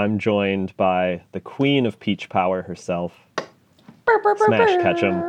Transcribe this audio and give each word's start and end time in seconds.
I'm 0.00 0.18
joined 0.18 0.74
by 0.78 1.20
the 1.32 1.40
queen 1.40 1.84
of 1.84 2.00
peach 2.00 2.30
power 2.30 2.62
herself, 2.62 3.12
Smash 4.46 4.80
Ketchum. 4.80 5.20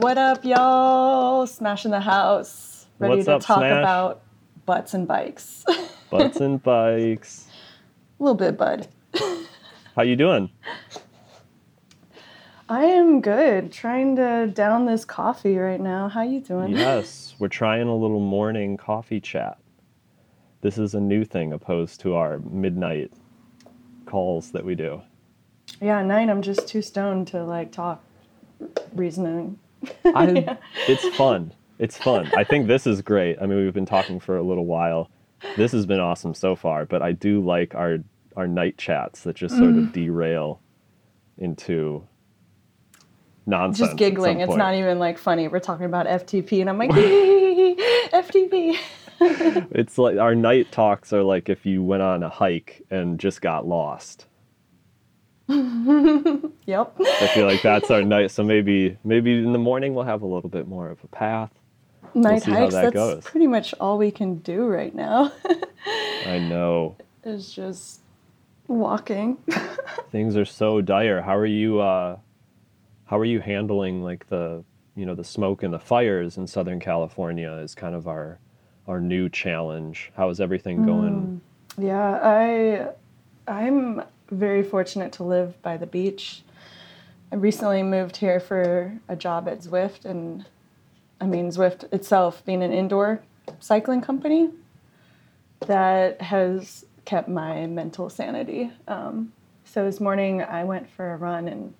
What 0.00 0.18
up, 0.18 0.44
y'all? 0.44 1.46
Smash 1.46 1.84
in 1.84 1.92
the 1.92 2.00
house. 2.00 2.88
Ready 2.98 3.18
What's 3.18 3.26
to 3.26 3.36
up, 3.36 3.42
talk 3.42 3.58
Smash? 3.58 3.78
about 3.78 4.22
butts 4.66 4.94
and 4.94 5.06
bikes. 5.06 5.64
Butts 6.10 6.40
and 6.40 6.60
bikes. 6.60 7.46
A 8.18 8.24
little 8.24 8.34
bit, 8.34 8.58
bud. 8.58 8.88
How 9.94 10.02
you 10.02 10.16
doing? 10.16 10.50
I 12.68 12.82
am 12.82 13.20
good. 13.20 13.70
Trying 13.70 14.16
to 14.16 14.50
down 14.52 14.86
this 14.86 15.04
coffee 15.04 15.56
right 15.56 15.80
now. 15.80 16.08
How 16.08 16.22
you 16.22 16.40
doing? 16.40 16.72
Yes, 16.72 17.36
we're 17.38 17.46
trying 17.46 17.86
a 17.86 17.94
little 17.94 18.18
morning 18.18 18.76
coffee 18.76 19.20
chat. 19.20 19.56
This 20.62 20.76
is 20.78 20.94
a 20.94 21.00
new 21.00 21.24
thing 21.24 21.52
opposed 21.52 22.00
to 22.00 22.14
our 22.14 22.38
midnight 22.40 23.12
calls 24.06 24.50
that 24.52 24.64
we 24.64 24.74
do. 24.74 25.00
Yeah, 25.80 26.00
at 26.00 26.06
night 26.06 26.28
I'm 26.28 26.42
just 26.42 26.68
too 26.68 26.82
stoned 26.82 27.28
to 27.28 27.44
like 27.44 27.72
talk 27.72 28.04
reasoning. 28.94 29.58
I, 30.04 30.58
it's 30.86 31.16
fun. 31.16 31.52
It's 31.78 31.96
fun. 31.96 32.30
I 32.36 32.44
think 32.44 32.66
this 32.66 32.86
is 32.86 33.00
great. 33.00 33.38
I 33.40 33.46
mean, 33.46 33.58
we've 33.64 33.72
been 33.72 33.86
talking 33.86 34.20
for 34.20 34.36
a 34.36 34.42
little 34.42 34.66
while. 34.66 35.08
This 35.56 35.72
has 35.72 35.86
been 35.86 36.00
awesome 36.00 36.34
so 36.34 36.54
far, 36.54 36.84
but 36.84 37.00
I 37.00 37.12
do 37.12 37.40
like 37.42 37.74
our 37.74 37.98
our 38.36 38.46
night 38.46 38.76
chats 38.78 39.22
that 39.22 39.34
just 39.36 39.56
sort 39.56 39.70
Mm. 39.74 39.86
of 39.86 39.92
derail 39.92 40.60
into 41.38 42.06
nonsense. 43.46 43.88
Just 43.88 43.96
giggling. 43.96 44.40
It's 44.40 44.54
not 44.54 44.74
even 44.74 44.98
like 44.98 45.16
funny. 45.18 45.48
We're 45.48 45.58
talking 45.60 45.86
about 45.86 46.06
FTP 46.06 46.60
and 46.60 46.68
I'm 46.68 46.78
like, 46.78 46.90
FTP. 48.12 48.76
It's 49.72 49.98
like 49.98 50.16
our 50.18 50.34
night 50.34 50.72
talks 50.72 51.12
are 51.12 51.22
like 51.22 51.48
if 51.48 51.66
you 51.66 51.82
went 51.82 52.02
on 52.02 52.22
a 52.22 52.28
hike 52.30 52.82
and 52.90 53.18
just 53.20 53.40
got 53.42 53.66
lost. 53.66 54.26
Yep. 55.50 56.94
I 57.00 57.26
feel 57.34 57.46
like 57.46 57.62
that's 57.62 57.90
our 57.90 58.02
night. 58.02 58.30
So 58.30 58.44
maybe 58.44 58.96
maybe 59.02 59.38
in 59.38 59.52
the 59.52 59.58
morning 59.58 59.94
we'll 59.94 60.04
have 60.04 60.22
a 60.22 60.26
little 60.26 60.50
bit 60.50 60.68
more 60.68 60.88
of 60.88 61.02
a 61.02 61.08
path. 61.08 61.50
Night 62.14 62.44
how 62.44 62.52
hikes, 62.54 62.74
that 62.74 62.82
that's 62.82 62.94
goes. 62.94 63.24
pretty 63.24 63.46
much 63.48 63.74
all 63.80 63.98
we 63.98 64.10
can 64.12 64.36
do 64.36 64.66
right 64.66 64.94
now. 64.94 65.32
I 66.26 66.38
know 66.38 66.96
It's 67.24 67.52
just 67.52 68.00
walking. 68.68 69.38
things 70.12 70.36
are 70.36 70.44
so 70.44 70.80
dire. 70.80 71.22
How 71.22 71.36
are 71.36 71.46
you? 71.46 71.80
Uh, 71.80 72.18
how 73.06 73.18
are 73.18 73.24
you 73.24 73.40
handling 73.40 74.02
like 74.02 74.28
the 74.28 74.62
you 74.94 75.04
know 75.06 75.14
the 75.16 75.24
smoke 75.24 75.62
and 75.64 75.74
the 75.74 75.78
fires 75.80 76.36
in 76.36 76.46
Southern 76.46 76.78
California? 76.78 77.50
Is 77.54 77.74
kind 77.74 77.94
of 77.96 78.06
our 78.06 78.38
our 78.90 79.00
new 79.00 79.28
challenge. 79.28 80.10
How 80.16 80.28
is 80.30 80.40
everything 80.40 80.84
going? 80.84 81.40
Yeah, 81.78 82.18
I 82.22 82.88
I'm 83.46 84.02
very 84.30 84.64
fortunate 84.64 85.12
to 85.12 85.22
live 85.22 85.60
by 85.62 85.76
the 85.76 85.86
beach. 85.86 86.42
I 87.32 87.36
recently 87.36 87.84
moved 87.84 88.16
here 88.16 88.40
for 88.40 88.98
a 89.08 89.14
job 89.14 89.48
at 89.48 89.60
Zwift 89.60 90.04
and 90.04 90.44
I 91.20 91.26
mean 91.26 91.50
Zwift 91.50 91.90
itself 91.92 92.44
being 92.44 92.64
an 92.64 92.72
indoor 92.72 93.22
cycling 93.60 94.00
company 94.00 94.50
that 95.66 96.20
has 96.20 96.84
kept 97.04 97.28
my 97.28 97.66
mental 97.66 98.10
sanity. 98.10 98.72
Um, 98.88 99.32
so 99.64 99.84
this 99.84 100.00
morning 100.00 100.42
I 100.42 100.64
went 100.64 100.90
for 100.90 101.12
a 101.12 101.16
run 101.16 101.46
and 101.46 101.74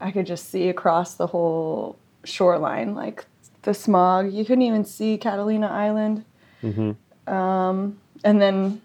I 0.00 0.10
could 0.10 0.26
just 0.26 0.48
see 0.48 0.70
across 0.70 1.14
the 1.14 1.26
whole 1.26 1.96
shoreline 2.24 2.94
like 2.94 3.26
the 3.62 3.74
smog. 3.74 4.32
You 4.32 4.44
couldn't 4.44 4.62
even 4.62 4.84
see 4.84 5.16
Catalina 5.18 5.68
Island. 5.68 6.24
hmm 6.60 6.92
Um, 7.26 7.98
and 8.24 8.40
then 8.40 8.80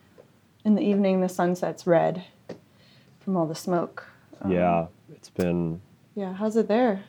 in 0.66 0.76
the 0.76 0.82
evening, 0.82 1.22
the 1.22 1.30
sunset's 1.30 1.86
red 1.88 2.24
from 3.20 3.36
all 3.38 3.46
the 3.48 3.56
smoke. 3.56 4.06
Um, 4.42 4.52
Yeah, 4.52 4.88
it's 5.12 5.30
been 5.30 5.82
Yeah. 6.16 6.34
How's 6.34 6.56
it 6.56 6.68
there? 6.68 7.04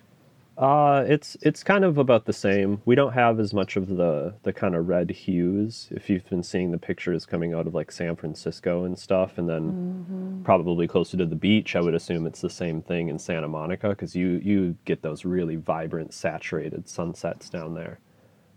Uh, 0.58 1.04
it's 1.06 1.36
it's 1.40 1.62
kind 1.62 1.84
of 1.84 1.98
about 1.98 2.24
the 2.24 2.32
same. 2.32 2.82
We 2.84 2.96
don't 2.96 3.12
have 3.12 3.38
as 3.38 3.54
much 3.54 3.76
of 3.76 3.86
the 3.96 4.34
the 4.42 4.52
kind 4.52 4.74
of 4.74 4.88
red 4.88 5.08
hues. 5.08 5.86
If 5.92 6.10
you've 6.10 6.28
been 6.28 6.42
seeing 6.42 6.72
the 6.72 6.78
pictures 6.78 7.24
coming 7.24 7.54
out 7.54 7.68
of 7.68 7.74
like 7.74 7.92
San 7.92 8.16
Francisco 8.16 8.82
and 8.84 8.98
stuff, 8.98 9.38
and 9.38 9.48
then 9.48 10.40
probably 10.44 10.88
closer 10.88 11.16
to 11.16 11.26
the 11.26 11.36
beach, 11.36 11.76
I 11.76 11.80
would 11.80 11.94
assume 11.94 12.26
it's 12.26 12.40
the 12.40 12.50
same 12.50 12.82
thing 12.82 13.08
in 13.08 13.20
Santa 13.20 13.46
Monica 13.46 13.90
because 13.90 14.16
you 14.16 14.40
you 14.42 14.76
get 14.84 15.00
those 15.00 15.24
really 15.24 15.54
vibrant, 15.54 16.12
saturated 16.12 16.88
sunsets 16.88 17.48
down 17.48 17.74
there. 17.74 18.00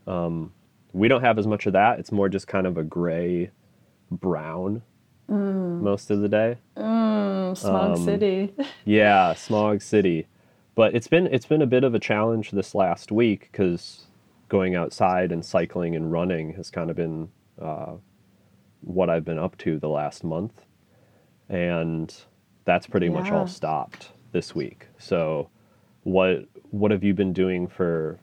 Um, 0.08 0.54
we 0.94 1.08
don't 1.08 1.22
have 1.22 1.38
as 1.38 1.46
much 1.46 1.68
of 1.68 1.74
that. 1.74 2.00
It's 2.00 2.12
more 2.12 2.30
just 2.30 2.48
kind 2.48 2.66
of 2.66 2.80
a 2.80 2.84
gray, 2.84 3.52
brown 4.10 4.82
most 5.28 6.10
of 6.10 6.20
the 6.22 6.28
day. 6.28 6.58
Mm, 6.76 7.56
Smog 7.56 7.98
Um, 7.98 8.04
City. 8.04 8.54
Yeah, 8.86 9.34
smog 9.36 9.82
city. 9.84 10.26
But 10.76 10.96
it's 10.96 11.08
been 11.08 11.28
it's 11.28 11.46
been 11.46 11.62
a 11.62 11.68
bit 11.68 11.84
of 11.84 11.94
a 11.94 12.00
challenge 12.00 12.52
this 12.52 12.74
last 12.74 13.12
week 13.12 13.50
because 13.52 14.06
going 14.50 14.76
outside 14.76 15.32
and 15.32 15.46
cycling 15.46 15.96
and 15.96 16.12
running 16.12 16.54
has 16.54 16.70
kind 16.70 16.90
of 16.90 16.96
been 16.96 17.30
uh, 17.62 17.94
what 18.82 19.10
I've 19.10 19.26
been 19.26 19.40
up 19.40 19.58
to 19.60 19.80
the 19.80 19.90
last 19.90 20.24
month, 20.24 20.66
and 21.50 22.14
that's 22.66 22.88
pretty 22.88 23.10
much 23.10 23.32
all 23.32 23.48
stopped 23.48 24.12
this 24.32 24.56
week. 24.56 24.88
So, 24.98 25.50
what 26.04 26.46
what 26.72 26.92
have 26.92 27.04
you 27.04 27.14
been 27.14 27.34
doing 27.34 27.68
for 27.68 28.20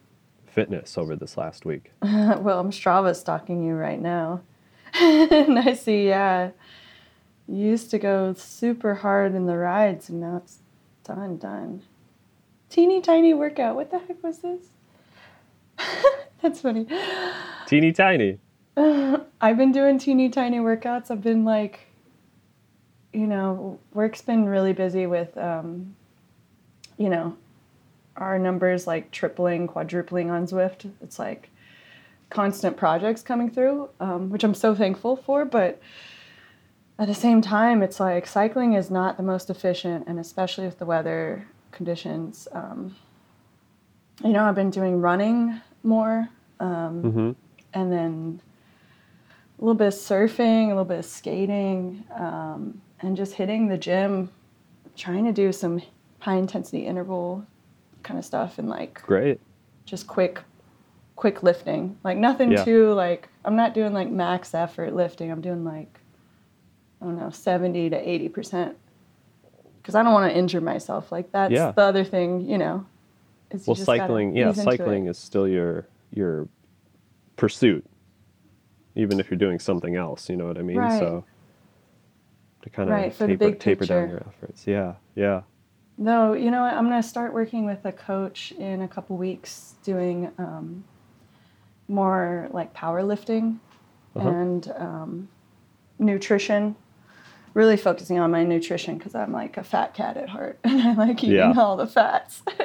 fitness 0.46 0.98
over 0.98 1.16
this 1.16 1.36
last 1.36 1.64
week? 1.64 1.92
well, 2.02 2.58
I'm 2.58 2.70
Strava 2.70 3.14
stalking 3.14 3.64
you 3.64 3.74
right 3.74 4.00
now. 4.00 4.40
and 4.94 5.58
I 5.58 5.74
see, 5.74 6.08
yeah, 6.08 6.50
you 7.46 7.66
used 7.66 7.90
to 7.90 7.98
go 7.98 8.34
super 8.34 8.94
hard 8.96 9.34
in 9.34 9.46
the 9.46 9.56
rides, 9.56 10.08
and 10.08 10.20
now 10.20 10.38
it's 10.38 10.58
done, 11.04 11.36
done. 11.36 11.82
Teeny 12.70 13.00
tiny 13.00 13.34
workout. 13.34 13.76
What 13.76 13.90
the 13.90 13.98
heck 13.98 14.22
was 14.22 14.38
this? 14.38 14.66
That's 16.42 16.60
funny. 16.60 16.86
Teeny 17.66 17.92
tiny. 17.92 18.38
I've 18.76 19.56
been 19.56 19.72
doing 19.72 19.98
teeny 19.98 20.28
tiny 20.28 20.58
workouts. 20.58 21.10
I've 21.10 21.22
been 21.22 21.44
like, 21.44 21.80
you 23.12 23.26
know, 23.26 23.78
work's 23.92 24.22
been 24.22 24.46
really 24.46 24.72
busy 24.72 25.06
with, 25.06 25.36
um, 25.38 25.96
you 26.96 27.08
know, 27.08 27.36
our 28.16 28.38
numbers 28.38 28.86
like 28.86 29.10
tripling, 29.10 29.66
quadrupling 29.66 30.30
on 30.30 30.46
Zwift. 30.46 30.90
It's 31.02 31.18
like 31.18 31.50
constant 32.30 32.76
projects 32.76 33.22
coming 33.22 33.50
through, 33.50 33.88
um, 34.00 34.30
which 34.30 34.44
I'm 34.44 34.54
so 34.54 34.74
thankful 34.74 35.16
for. 35.16 35.44
But 35.44 35.80
at 36.98 37.08
the 37.08 37.14
same 37.14 37.40
time, 37.40 37.82
it's 37.82 37.98
like 37.98 38.26
cycling 38.26 38.74
is 38.74 38.90
not 38.90 39.16
the 39.16 39.22
most 39.22 39.50
efficient, 39.50 40.06
and 40.06 40.18
especially 40.18 40.66
with 40.66 40.78
the 40.78 40.86
weather 40.86 41.46
conditions. 41.72 42.48
Um, 42.52 42.94
you 44.24 44.30
know, 44.32 44.44
I've 44.44 44.54
been 44.54 44.70
doing 44.70 45.00
running 45.00 45.60
more. 45.82 46.28
Um, 46.60 47.02
hmm 47.02 47.32
and 47.74 47.92
then 47.92 48.40
a 49.58 49.64
little 49.64 49.74
bit 49.74 49.88
of 49.88 49.94
surfing, 49.94 50.66
a 50.66 50.68
little 50.68 50.84
bit 50.84 51.00
of 51.00 51.04
skating, 51.04 52.02
um, 52.16 52.80
and 53.00 53.16
just 53.16 53.34
hitting 53.34 53.68
the 53.68 53.76
gym, 53.76 54.30
trying 54.96 55.24
to 55.26 55.32
do 55.32 55.52
some 55.52 55.82
high 56.20 56.36
intensity 56.36 56.86
interval 56.86 57.44
kind 58.02 58.18
of 58.18 58.24
stuff 58.24 58.58
and 58.58 58.68
like 58.68 59.02
Great. 59.02 59.40
just 59.84 60.06
quick 60.06 60.40
quick 61.16 61.42
lifting. 61.42 61.98
Like 62.04 62.16
nothing 62.16 62.52
Yeah. 62.52 62.64
too 62.64 62.92
like 62.94 63.28
I'm 63.44 63.56
not 63.56 63.74
doing 63.74 63.92
like 63.92 64.08
max 64.10 64.54
effort 64.54 64.94
lifting. 64.94 65.30
I'm 65.30 65.40
doing 65.40 65.64
like 65.64 66.00
I 67.00 67.04
don't 67.04 67.18
know, 67.18 67.30
70 67.30 67.90
to 67.90 67.96
80% 67.96 68.74
cuz 69.88 69.94
I 69.96 70.02
don't 70.04 70.12
want 70.12 70.30
to 70.30 70.38
injure 70.38 70.60
myself. 70.60 71.10
Like 71.10 71.32
that's 71.32 71.52
Yeah. 71.54 71.72
the 71.72 71.82
other 71.82 72.04
thing, 72.04 72.42
you 72.42 72.58
know. 72.58 72.84
Is 73.50 73.62
you 73.66 73.68
Well, 73.68 73.76
cycling, 73.76 74.36
yeah, 74.36 74.50
ease 74.50 74.58
into 74.58 74.70
it. 74.72 74.76
cycling 74.76 75.06
is 75.06 75.18
still 75.18 75.48
your 75.48 75.88
your 76.12 76.48
pursuit, 77.36 77.84
even 78.94 79.18
if 79.20 79.30
you're 79.30 79.38
doing 79.38 79.58
something 79.58 79.96
else. 79.96 80.28
You 80.28 80.36
know 80.36 80.46
what 80.46 80.58
I 80.58 80.62
mean? 80.62 80.76
Right. 80.78 81.00
So 81.00 81.24
to 82.62 82.70
kind 82.70 82.90
of 82.90 82.96
Right, 82.96 83.12
taper, 83.18 83.36
taper 83.54 83.86
down 83.86 84.10
your 84.10 84.22
efforts. 84.28 84.66
Yeah, 84.66 84.94
yeah. 85.14 85.42
No, 85.96 86.34
you 86.34 86.50
know 86.50 86.62
what? 86.62 86.74
I'm 86.74 86.88
going 86.88 87.02
to 87.02 87.08
start 87.08 87.32
working 87.32 87.64
with 87.66 87.84
a 87.84 87.92
coach 87.92 88.52
in 88.52 88.82
a 88.82 88.88
couple 88.88 89.16
weeks 89.16 89.74
doing 89.82 90.30
um, 90.38 90.84
more 91.88 92.48
like 92.52 92.74
powerlifting 92.74 93.58
Uh-huh. 94.14 94.28
and 94.30 94.72
um, 94.76 95.28
nutrition. 95.98 96.76
Really 97.54 97.76
focusing 97.76 98.18
on 98.18 98.30
my 98.30 98.44
nutrition 98.44 98.98
because 98.98 99.14
I'm 99.14 99.32
like 99.32 99.56
a 99.56 99.64
fat 99.64 99.94
cat 99.94 100.16
at 100.16 100.28
heart 100.28 100.58
and 100.64 100.80
I 100.82 100.94
like 100.94 101.22
eating 101.24 101.36
Yeah. 101.36 101.54
all 101.56 101.76
the 101.76 101.86
fats 101.86 102.42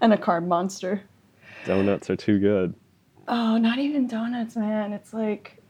and 0.00 0.12
a 0.12 0.16
carb 0.16 0.46
monster. 0.46 1.02
Donuts 1.66 2.10
are 2.10 2.16
too 2.16 2.38
good. 2.38 2.74
Oh, 3.28 3.56
not 3.56 3.78
even 3.78 4.06
donuts, 4.06 4.54
man. 4.56 4.92
It's 4.92 5.12
like 5.12 5.62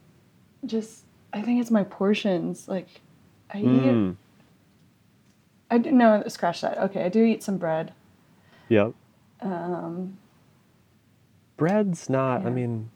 just, 0.66 1.04
I 1.32 1.40
think 1.42 1.60
it's 1.60 1.70
my 1.70 1.84
portions. 1.84 2.66
Like, 2.68 2.88
I 3.52 3.58
eat, 3.58 3.64
Mm. 3.64 4.16
I 5.70 5.78
do, 5.78 5.90
no, 5.92 6.22
scratch 6.28 6.60
that. 6.62 6.78
Okay, 6.78 7.04
I 7.04 7.08
do 7.08 7.22
eat 7.24 7.42
some 7.42 7.58
bread. 7.58 7.92
Yep. 8.68 8.92
Um, 9.40 10.18
Bread's 11.56 12.08
not. 12.10 12.44
I 12.44 12.50
mean, 12.50 12.90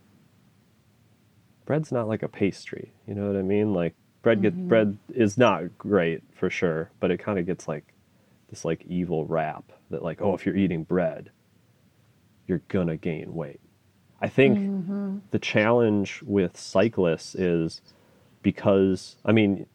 bread's 1.65 1.93
not 1.93 2.09
like 2.09 2.23
a 2.23 2.29
pastry. 2.29 2.93
You 3.07 3.15
know 3.15 3.27
what 3.29 3.37
I 3.37 3.43
mean? 3.43 3.73
Like 3.73 3.95
bread 4.29 4.43
get 4.43 4.55
mm-hmm. 4.55 4.69
bread 4.69 4.99
is 5.15 5.39
not 5.39 5.79
great 5.79 6.23
for 6.35 6.51
sure, 6.51 6.91
but 7.01 7.11
it 7.11 7.17
kind 7.19 7.39
of 7.39 7.47
gets 7.47 7.67
like 7.67 7.95
this 8.51 8.63
like 8.63 8.85
evil 8.87 9.25
rap 9.25 9.73
that 9.89 10.03
like 10.03 10.21
oh 10.21 10.35
if 10.35 10.45
you're 10.45 10.57
eating 10.57 10.85
bread, 10.85 11.31
you're 12.47 12.61
gonna 12.69 12.99
gain 12.99 13.35
weight. 13.35 13.61
I 14.21 14.29
think 14.29 14.59
mm-hmm. 14.59 15.19
the 15.31 15.39
challenge 15.39 16.23
with 16.27 16.59
cyclists 16.59 17.35
is 17.37 17.81
because 18.43 19.17
I 19.25 19.33
mean 19.33 19.67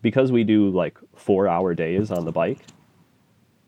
because 0.00 0.32
we 0.32 0.44
do 0.44 0.70
like 0.70 0.96
4-hour 1.16 1.74
days 1.74 2.10
on 2.10 2.24
the 2.24 2.32
bike, 2.32 2.60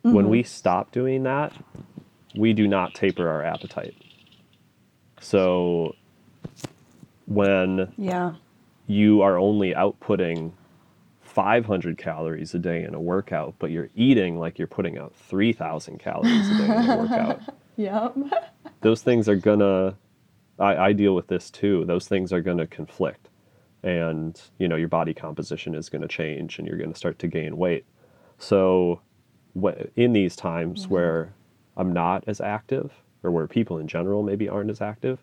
when 0.01 0.15
mm-hmm. 0.15 0.29
we 0.29 0.43
stop 0.45 0.93
doing 0.93 1.25
that, 1.25 1.53
we 2.35 2.55
do 2.55 2.67
not 2.67 2.95
taper 2.95 3.29
our 3.29 3.43
appetite. 3.43 3.97
So 5.21 5.95
when 7.27 7.93
Yeah. 7.99 8.37
You 8.91 9.23
are 9.23 9.39
only 9.39 9.73
outputting 9.73 10.53
500 11.23 11.97
calories 11.97 12.55
a 12.55 12.59
day 12.59 12.83
in 12.83 12.93
a 12.93 13.01
workout, 13.01 13.55
but 13.61 13.71
you're 13.71 13.89
eating 13.95 14.37
like 14.37 14.59
you're 14.59 14.67
putting 14.67 14.99
out 14.99 15.15
3,000 15.15 16.01
calories 16.01 16.51
a 16.51 16.59
day 16.59 16.65
in 16.65 16.91
a 16.91 16.97
workout, 16.99 17.41
Yep. 17.77 18.17
those 18.81 19.03
things 19.03 19.29
are 19.29 19.37
gonna, 19.37 19.97
I, 20.59 20.77
I 20.77 20.93
deal 20.93 21.15
with 21.15 21.29
this 21.29 21.51
too, 21.51 21.85
those 21.87 22.09
things 22.09 22.33
are 22.33 22.41
gonna 22.41 22.67
conflict. 22.67 23.29
And, 23.85 24.39
you 24.59 24.67
know, 24.67 24.77
your 24.77 24.89
body 24.89 25.15
composition 25.15 25.77
is 25.77 25.89
gonna 25.89 26.09
change 26.09 26.59
and 26.59 26.67
you're 26.67 26.77
gonna 26.77 26.97
start 26.97 27.21
to 27.21 27.29
gain 27.29 27.57
weight. 27.57 27.85
So, 28.39 29.01
in 29.95 30.13
these 30.13 30.35
times 30.35 30.83
mm-hmm. 30.83 30.95
where 30.95 31.35
I'm 31.77 31.93
not 31.93 32.25
as 32.27 32.41
active, 32.41 32.93
or 33.23 33.31
where 33.31 33.47
people 33.47 33.79
in 33.79 33.87
general 33.87 34.25
maybe 34.25 34.49
aren't 34.49 34.71
as 34.71 34.81
active, 34.81 35.23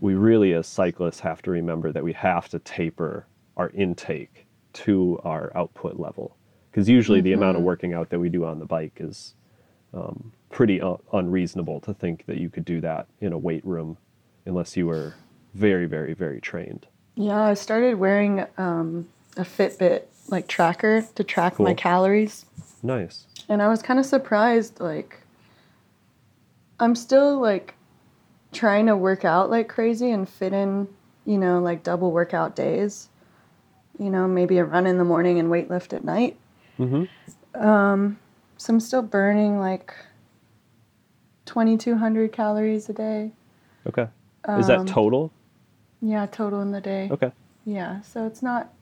we 0.00 0.14
really, 0.14 0.52
as 0.54 0.66
cyclists, 0.66 1.20
have 1.20 1.42
to 1.42 1.50
remember 1.50 1.92
that 1.92 2.02
we 2.02 2.12
have 2.14 2.48
to 2.50 2.58
taper 2.58 3.26
our 3.56 3.70
intake 3.70 4.46
to 4.74 5.20
our 5.24 5.52
output 5.54 5.98
level. 5.98 6.36
Because 6.70 6.88
usually 6.88 7.20
the 7.20 7.34
amount 7.34 7.58
of 7.58 7.62
working 7.62 7.92
out 7.92 8.08
that 8.10 8.18
we 8.18 8.28
do 8.28 8.44
on 8.44 8.58
the 8.58 8.64
bike 8.64 8.96
is 8.98 9.34
um, 9.92 10.32
pretty 10.50 10.80
un- 10.80 10.98
unreasonable 11.12 11.80
to 11.80 11.92
think 11.92 12.24
that 12.26 12.38
you 12.38 12.48
could 12.48 12.64
do 12.64 12.80
that 12.80 13.06
in 13.20 13.32
a 13.32 13.38
weight 13.38 13.64
room 13.64 13.98
unless 14.46 14.76
you 14.76 14.86
were 14.86 15.14
very, 15.54 15.86
very, 15.86 16.14
very 16.14 16.40
trained. 16.40 16.86
Yeah, 17.14 17.42
I 17.42 17.54
started 17.54 17.96
wearing 17.98 18.46
um, 18.56 19.08
a 19.36 19.42
Fitbit 19.42 20.04
like 20.28 20.46
tracker 20.46 21.02
to 21.14 21.24
track 21.24 21.58
my 21.58 21.74
calories. 21.74 22.46
Nice. 22.82 23.26
And 23.48 23.60
I 23.60 23.68
was 23.68 23.82
kind 23.82 24.00
of 24.00 24.06
surprised 24.06 24.80
like 24.80 25.20
I'm 26.80 26.94
still 26.94 27.40
like 27.40 27.74
trying 28.52 28.86
to 28.86 28.96
work 28.96 29.24
out 29.24 29.50
like 29.50 29.68
crazy 29.68 30.10
and 30.10 30.28
fit 30.28 30.52
in, 30.52 30.88
you 31.24 31.38
know, 31.38 31.58
like 31.60 31.82
double 31.82 32.12
workout 32.12 32.54
days. 32.54 33.08
You 33.98 34.10
know, 34.10 34.26
maybe 34.26 34.58
a 34.58 34.64
run 34.64 34.86
in 34.86 34.98
the 34.98 35.04
morning 35.04 35.38
and 35.38 35.50
weight 35.50 35.68
lift 35.70 35.92
at 35.92 36.04
night. 36.04 36.36
hmm 36.76 37.04
So 37.54 38.18
I'm 38.68 38.80
still 38.80 39.02
burning 39.02 39.58
like 39.58 39.94
2200 41.46 42.32
calories 42.32 42.88
a 42.88 42.92
day. 42.92 43.32
Okay. 43.86 44.08
Is 44.48 44.66
that 44.68 44.80
Um, 44.80 44.86
total? 44.86 45.32
Yeah, 46.00 46.26
total 46.26 46.60
in 46.62 46.72
the 46.72 46.80
day. 46.80 47.08
Okay. 47.12 47.32
Yeah, 47.64 48.00
so 48.02 48.26
it's 48.26 48.42
not 48.42 48.72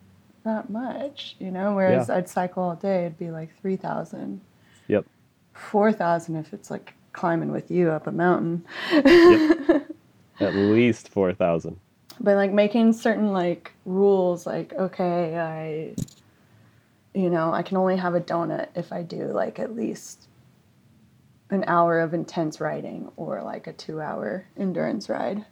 that 0.44 0.70
much, 0.70 1.36
you 1.38 1.50
know, 1.50 1.74
whereas 1.74 2.08
Yeah. 2.08 2.16
I'd 2.16 2.28
cycle 2.28 2.62
all 2.62 2.76
day, 2.76 3.04
it'd 3.06 3.18
be 3.18 3.30
like 3.30 3.54
3,000, 3.60 4.40
Yep. 4.88 5.04
4,000 5.52 6.36
if 6.36 6.54
it's 6.54 6.70
like 6.70 6.94
climbing 7.20 7.52
with 7.52 7.70
you 7.70 7.90
up 7.90 8.06
a 8.06 8.12
mountain. 8.12 8.64
At 10.40 10.54
least 10.54 11.10
4,000. 11.10 11.78
But 12.18 12.34
like 12.36 12.50
making 12.50 12.94
certain 12.94 13.32
like 13.34 13.72
rules, 13.84 14.46
like, 14.46 14.72
okay, 14.72 15.36
I, 15.38 15.94
you 17.12 17.28
know, 17.28 17.52
I 17.52 17.62
can 17.62 17.76
only 17.76 17.98
have 17.98 18.14
a 18.14 18.20
donut 18.22 18.68
if 18.74 18.90
I 18.90 19.02
do 19.02 19.26
like 19.26 19.58
at 19.58 19.76
least 19.76 20.28
an 21.50 21.62
hour 21.66 22.00
of 22.00 22.14
intense 22.14 22.58
riding 22.58 23.10
or 23.16 23.42
like 23.42 23.66
a 23.66 23.74
two 23.74 24.00
hour 24.00 24.46
endurance 24.56 25.10
ride. 25.10 25.44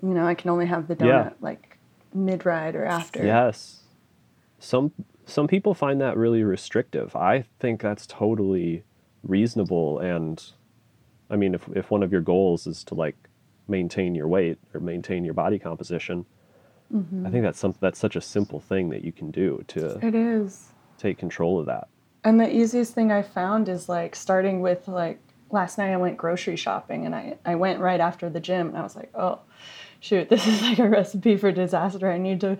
You 0.00 0.10
know, 0.10 0.24
I 0.24 0.34
can 0.34 0.48
only 0.50 0.66
have 0.66 0.86
the 0.86 0.94
donut 0.94 1.06
Yeah. 1.06 1.30
like 1.40 1.78
mid 2.14 2.46
ride 2.46 2.76
or 2.76 2.84
after. 2.84 3.24
Yes. 3.24 3.82
Some 4.60 4.92
some 5.26 5.48
people 5.48 5.74
find 5.74 6.00
that 6.00 6.16
really 6.16 6.44
restrictive. 6.44 7.16
I 7.16 7.46
think 7.58 7.80
that's 7.80 8.06
totally 8.06 8.84
reasonable 9.22 9.98
and 9.98 10.42
I 11.30 11.36
mean 11.36 11.54
if 11.54 11.68
if 11.74 11.90
one 11.90 12.02
of 12.02 12.12
your 12.12 12.20
goals 12.20 12.66
is 12.66 12.84
to 12.84 12.94
like 12.94 13.16
maintain 13.68 14.14
your 14.14 14.28
weight 14.28 14.58
or 14.74 14.80
maintain 14.80 15.24
your 15.24 15.34
body 15.34 15.58
composition, 15.58 16.26
mm-hmm. 16.92 17.26
I 17.26 17.30
think 17.30 17.42
that's 17.44 17.58
some 17.58 17.74
that's 17.80 17.98
such 17.98 18.16
a 18.16 18.20
simple 18.20 18.60
thing 18.60 18.90
that 18.90 19.04
you 19.04 19.12
can 19.12 19.30
do 19.30 19.64
to 19.68 20.04
It 20.06 20.14
is. 20.14 20.72
take 20.98 21.18
control 21.18 21.58
of 21.60 21.66
that. 21.66 21.88
And 22.24 22.38
the 22.38 22.54
easiest 22.54 22.94
thing 22.94 23.10
I 23.10 23.22
found 23.22 23.68
is 23.68 23.88
like 23.88 24.14
starting 24.14 24.60
with 24.60 24.86
like 24.88 25.20
last 25.50 25.78
night 25.78 25.92
I 25.92 25.96
went 25.96 26.16
grocery 26.16 26.56
shopping 26.56 27.04
and 27.06 27.14
I, 27.14 27.36
I 27.44 27.54
went 27.56 27.80
right 27.80 28.00
after 28.00 28.30
the 28.30 28.40
gym 28.40 28.68
and 28.68 28.78
I 28.78 28.82
was 28.82 28.96
like, 28.96 29.10
oh 29.14 29.40
shoot, 30.00 30.28
this 30.28 30.46
is 30.52 30.62
like 30.62 30.78
a 30.78 30.88
recipe 30.88 31.36
for 31.36 31.52
disaster. 31.52 32.10
I 32.10 32.18
need 32.18 32.40
to 32.40 32.58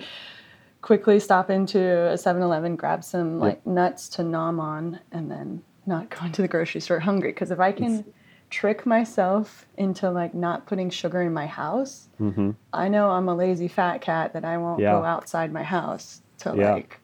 quickly 0.80 1.20
stop 1.20 1.48
into 1.48 1.80
a 1.80 2.14
7-Eleven, 2.14 2.76
grab 2.76 3.04
some 3.04 3.38
like 3.38 3.64
nuts 3.66 4.08
to 4.10 4.24
nom 4.24 4.58
on 4.58 5.00
and 5.12 5.30
then 5.30 5.62
not 5.86 6.10
going 6.10 6.32
to 6.32 6.42
the 6.42 6.48
grocery 6.48 6.80
store 6.80 7.00
hungry. 7.00 7.30
Because 7.32 7.50
if 7.50 7.60
I 7.60 7.72
can 7.72 8.04
trick 8.50 8.84
myself 8.86 9.66
into 9.76 10.10
like 10.10 10.34
not 10.34 10.66
putting 10.66 10.90
sugar 10.90 11.22
in 11.22 11.32
my 11.32 11.46
house, 11.46 12.08
Mm-hmm. 12.20 12.50
I 12.72 12.88
know 12.88 13.10
I'm 13.10 13.28
a 13.28 13.34
lazy 13.34 13.68
fat 13.68 14.00
cat 14.00 14.32
that 14.34 14.44
I 14.44 14.58
won't 14.58 14.80
Yeah. 14.80 14.92
go 14.92 15.04
outside 15.04 15.52
my 15.52 15.62
house 15.62 16.22
to 16.38 16.54
Yeah. 16.56 16.74
like 16.74 17.00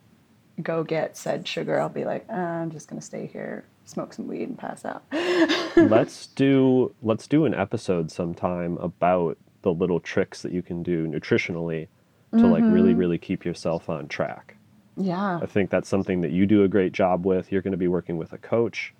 go 0.62 0.84
get 0.84 1.16
said 1.16 1.46
sugar. 1.48 1.80
I'll 1.80 1.88
be 1.88 2.04
like, 2.04 2.26
ah, 2.30 2.34
I'm 2.34 2.70
just 2.70 2.88
gonna 2.88 3.00
stay 3.00 3.26
here, 3.26 3.64
smoke 3.84 4.12
some 4.12 4.26
weed, 4.28 4.48
and 4.48 4.58
pass 4.58 4.84
out. 4.84 5.02
let's 5.76 6.26
do 6.28 6.94
let's 7.02 7.26
do 7.26 7.44
an 7.46 7.54
episode 7.54 8.10
sometime 8.10 8.76
about 8.78 9.38
the 9.62 9.72
little 9.72 10.00
tricks 10.00 10.42
that 10.42 10.52
you 10.52 10.62
can 10.62 10.82
do 10.82 11.06
nutritionally 11.06 11.88
to 12.32 12.46
like 12.46 12.62
really 12.64 12.92
really 12.94 13.16
keep 13.18 13.44
yourself 13.44 13.88
on 13.88 14.06
track. 14.06 14.56
Yeah, 14.98 15.38
I 15.42 15.46
think 15.46 15.70
that's 15.70 15.88
something 15.88 16.20
that 16.22 16.30
you 16.30 16.46
do 16.46 16.64
a 16.64 16.68
great 16.68 16.92
job 16.92 17.24
with. 17.24 17.52
You're 17.52 17.62
going 17.62 17.72
to 17.72 17.78
be 17.78 17.88
working 17.88 18.16
with 18.16 18.32
a 18.32 18.38
coach. 18.38 18.94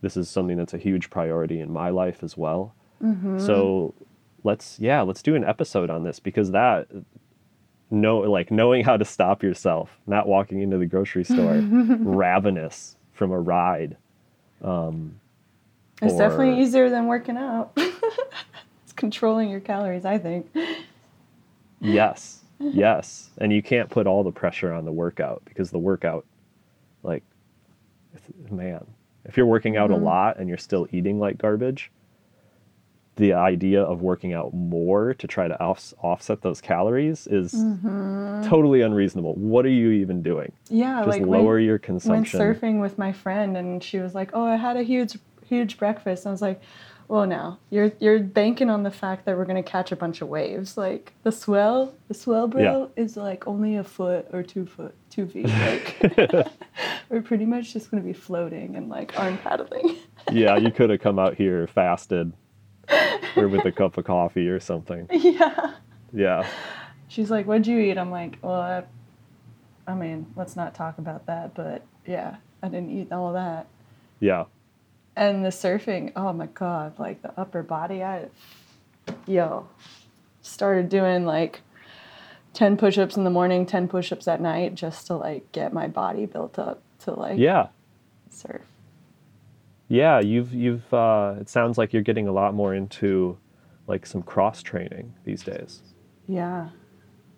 This 0.00 0.16
is 0.16 0.28
something 0.28 0.56
that's 0.56 0.74
a 0.74 0.78
huge 0.78 1.10
priority 1.10 1.60
in 1.60 1.72
my 1.72 1.90
life 1.90 2.22
as 2.22 2.36
well. 2.36 2.74
Mm-hmm. 3.02 3.38
So 3.38 3.94
let's 4.44 4.78
yeah, 4.78 5.02
let's 5.02 5.22
do 5.22 5.34
an 5.34 5.44
episode 5.44 5.90
on 5.90 6.04
this 6.04 6.20
because 6.20 6.50
that 6.52 6.88
know 7.90 8.18
like 8.18 8.50
knowing 8.50 8.84
how 8.84 8.96
to 8.96 9.04
stop 9.04 9.42
yourself, 9.42 9.98
not 10.06 10.28
walking 10.28 10.60
into 10.60 10.78
the 10.78 10.86
grocery 10.86 11.24
store 11.24 11.54
ravenous 11.62 12.96
from 13.12 13.32
a 13.32 13.40
ride. 13.40 13.96
Um, 14.62 15.20
it's 16.00 16.16
definitely 16.16 16.60
easier 16.62 16.90
than 16.90 17.06
working 17.06 17.36
out. 17.36 17.72
it's 17.76 18.92
controlling 18.94 19.50
your 19.50 19.60
calories, 19.60 20.04
I 20.04 20.18
think. 20.18 20.54
Yes. 21.80 22.40
Yes. 22.60 23.30
And 23.38 23.52
you 23.52 23.62
can't 23.62 23.88
put 23.88 24.06
all 24.06 24.24
the 24.24 24.32
pressure 24.32 24.72
on 24.72 24.84
the 24.84 24.92
workout 24.92 25.42
because 25.44 25.70
the 25.70 25.78
workout 25.78 26.24
like 27.02 27.22
man, 28.50 28.84
if 29.24 29.36
you're 29.36 29.46
working 29.46 29.76
out 29.76 29.90
a 29.90 29.94
mm-hmm. 29.94 30.04
lot 30.04 30.38
and 30.38 30.48
you're 30.48 30.58
still 30.58 30.86
eating 30.92 31.18
like 31.18 31.38
garbage, 31.38 31.90
the 33.16 33.32
idea 33.32 33.82
of 33.82 34.00
working 34.00 34.32
out 34.32 34.54
more 34.54 35.12
to 35.14 35.26
try 35.26 35.48
to 35.48 35.60
off- 35.60 35.92
offset 36.02 36.40
those 36.42 36.60
calories 36.60 37.26
is 37.26 37.52
mm-hmm. 37.52 38.48
totally 38.48 38.80
unreasonable. 38.80 39.34
What 39.34 39.66
are 39.66 39.70
you 39.70 39.90
even 39.90 40.22
doing? 40.22 40.52
Yeah, 40.70 41.04
Just 41.04 41.18
like 41.18 41.26
lower 41.26 41.54
when, 41.54 41.64
your 41.64 41.74
went 41.74 41.82
consumption. 41.82 42.40
surfing 42.40 42.80
with 42.80 42.96
my 42.96 43.12
friend, 43.12 43.56
and 43.56 43.82
she 43.82 43.98
was 43.98 44.14
like, 44.14 44.30
"Oh, 44.34 44.44
I 44.44 44.56
had 44.56 44.76
a 44.76 44.84
huge, 44.84 45.18
huge 45.44 45.78
breakfast." 45.78 46.24
And 46.24 46.30
I 46.30 46.32
was 46.32 46.42
like, 46.42 46.62
"Well, 47.08 47.26
now 47.26 47.58
you're 47.70 47.90
you're 47.98 48.18
banking 48.20 48.70
on 48.70 48.82
the 48.82 48.90
fact 48.90 49.24
that 49.24 49.36
we're 49.36 49.44
gonna 49.46 49.62
catch 49.62 49.90
a 49.92 49.96
bunch 49.96 50.20
of 50.20 50.28
waves. 50.28 50.76
Like 50.76 51.14
the 51.22 51.32
swell, 51.32 51.94
the 52.08 52.14
swell, 52.14 52.46
bro, 52.48 52.90
is 52.96 53.16
like 53.16 53.46
only 53.48 53.76
a 53.76 53.84
foot 53.84 54.28
or 54.32 54.42
two 54.42 54.66
foot, 54.66 54.94
two 55.10 55.26
feet. 55.26 55.46
Like 55.58 56.46
we're 57.08 57.22
pretty 57.22 57.46
much 57.46 57.72
just 57.72 57.90
gonna 57.90 58.02
be 58.02 58.12
floating 58.12 58.76
and 58.76 58.88
like 58.88 59.18
arm 59.18 59.38
paddling." 59.38 59.96
yeah, 60.30 60.56
you 60.56 60.70
could 60.76 60.90
have 60.90 61.00
come 61.00 61.18
out 61.18 61.34
here 61.34 61.66
fasted 61.66 62.32
or 63.36 63.48
with 63.48 63.64
a 63.64 63.72
cup 63.72 63.96
of 63.98 64.04
coffee 64.04 64.48
or 64.48 64.60
something. 64.60 65.06
yeah. 65.10 65.74
Yeah. 66.12 66.46
She's 67.08 67.30
like, 67.30 67.46
"What'd 67.46 67.66
you 67.66 67.78
eat?" 67.78 67.96
I'm 67.98 68.10
like, 68.10 68.38
"Well, 68.42 68.60
I, 68.60 68.84
I 69.86 69.94
mean, 69.94 70.26
let's 70.36 70.56
not 70.56 70.74
talk 70.74 70.98
about 70.98 71.26
that, 71.26 71.54
but 71.54 71.84
yeah, 72.06 72.36
I 72.62 72.68
didn't 72.68 72.90
eat 72.90 73.12
all 73.12 73.32
that." 73.32 73.66
Yeah. 74.20 74.44
And 75.18 75.44
the 75.44 75.48
surfing, 75.48 76.12
oh 76.14 76.32
my 76.32 76.46
god, 76.46 76.96
like 76.96 77.22
the 77.22 77.32
upper 77.36 77.64
body, 77.64 78.04
I, 78.04 78.28
yo, 79.26 79.66
started 80.42 80.88
doing 80.88 81.26
like 81.26 81.60
10 82.54 82.76
push 82.76 82.98
ups 82.98 83.16
in 83.16 83.24
the 83.24 83.30
morning, 83.30 83.66
10 83.66 83.88
push 83.88 84.12
ups 84.12 84.28
at 84.28 84.40
night 84.40 84.76
just 84.76 85.08
to 85.08 85.16
like 85.16 85.50
get 85.50 85.72
my 85.72 85.88
body 85.88 86.24
built 86.26 86.56
up 86.56 86.80
to 87.00 87.14
like 87.14 87.36
Yeah. 87.36 87.66
surf. 88.30 88.62
Yeah, 89.88 90.20
you've 90.20 90.54
you've 90.54 90.94
uh, 90.94 91.34
it 91.40 91.48
sounds 91.48 91.78
like 91.78 91.92
you're 91.92 92.02
getting 92.02 92.28
a 92.28 92.32
lot 92.32 92.54
more 92.54 92.72
into 92.72 93.36
like 93.88 94.06
some 94.06 94.22
cross 94.22 94.62
training 94.62 95.14
these 95.24 95.42
days. 95.42 95.82
Yeah. 96.28 96.68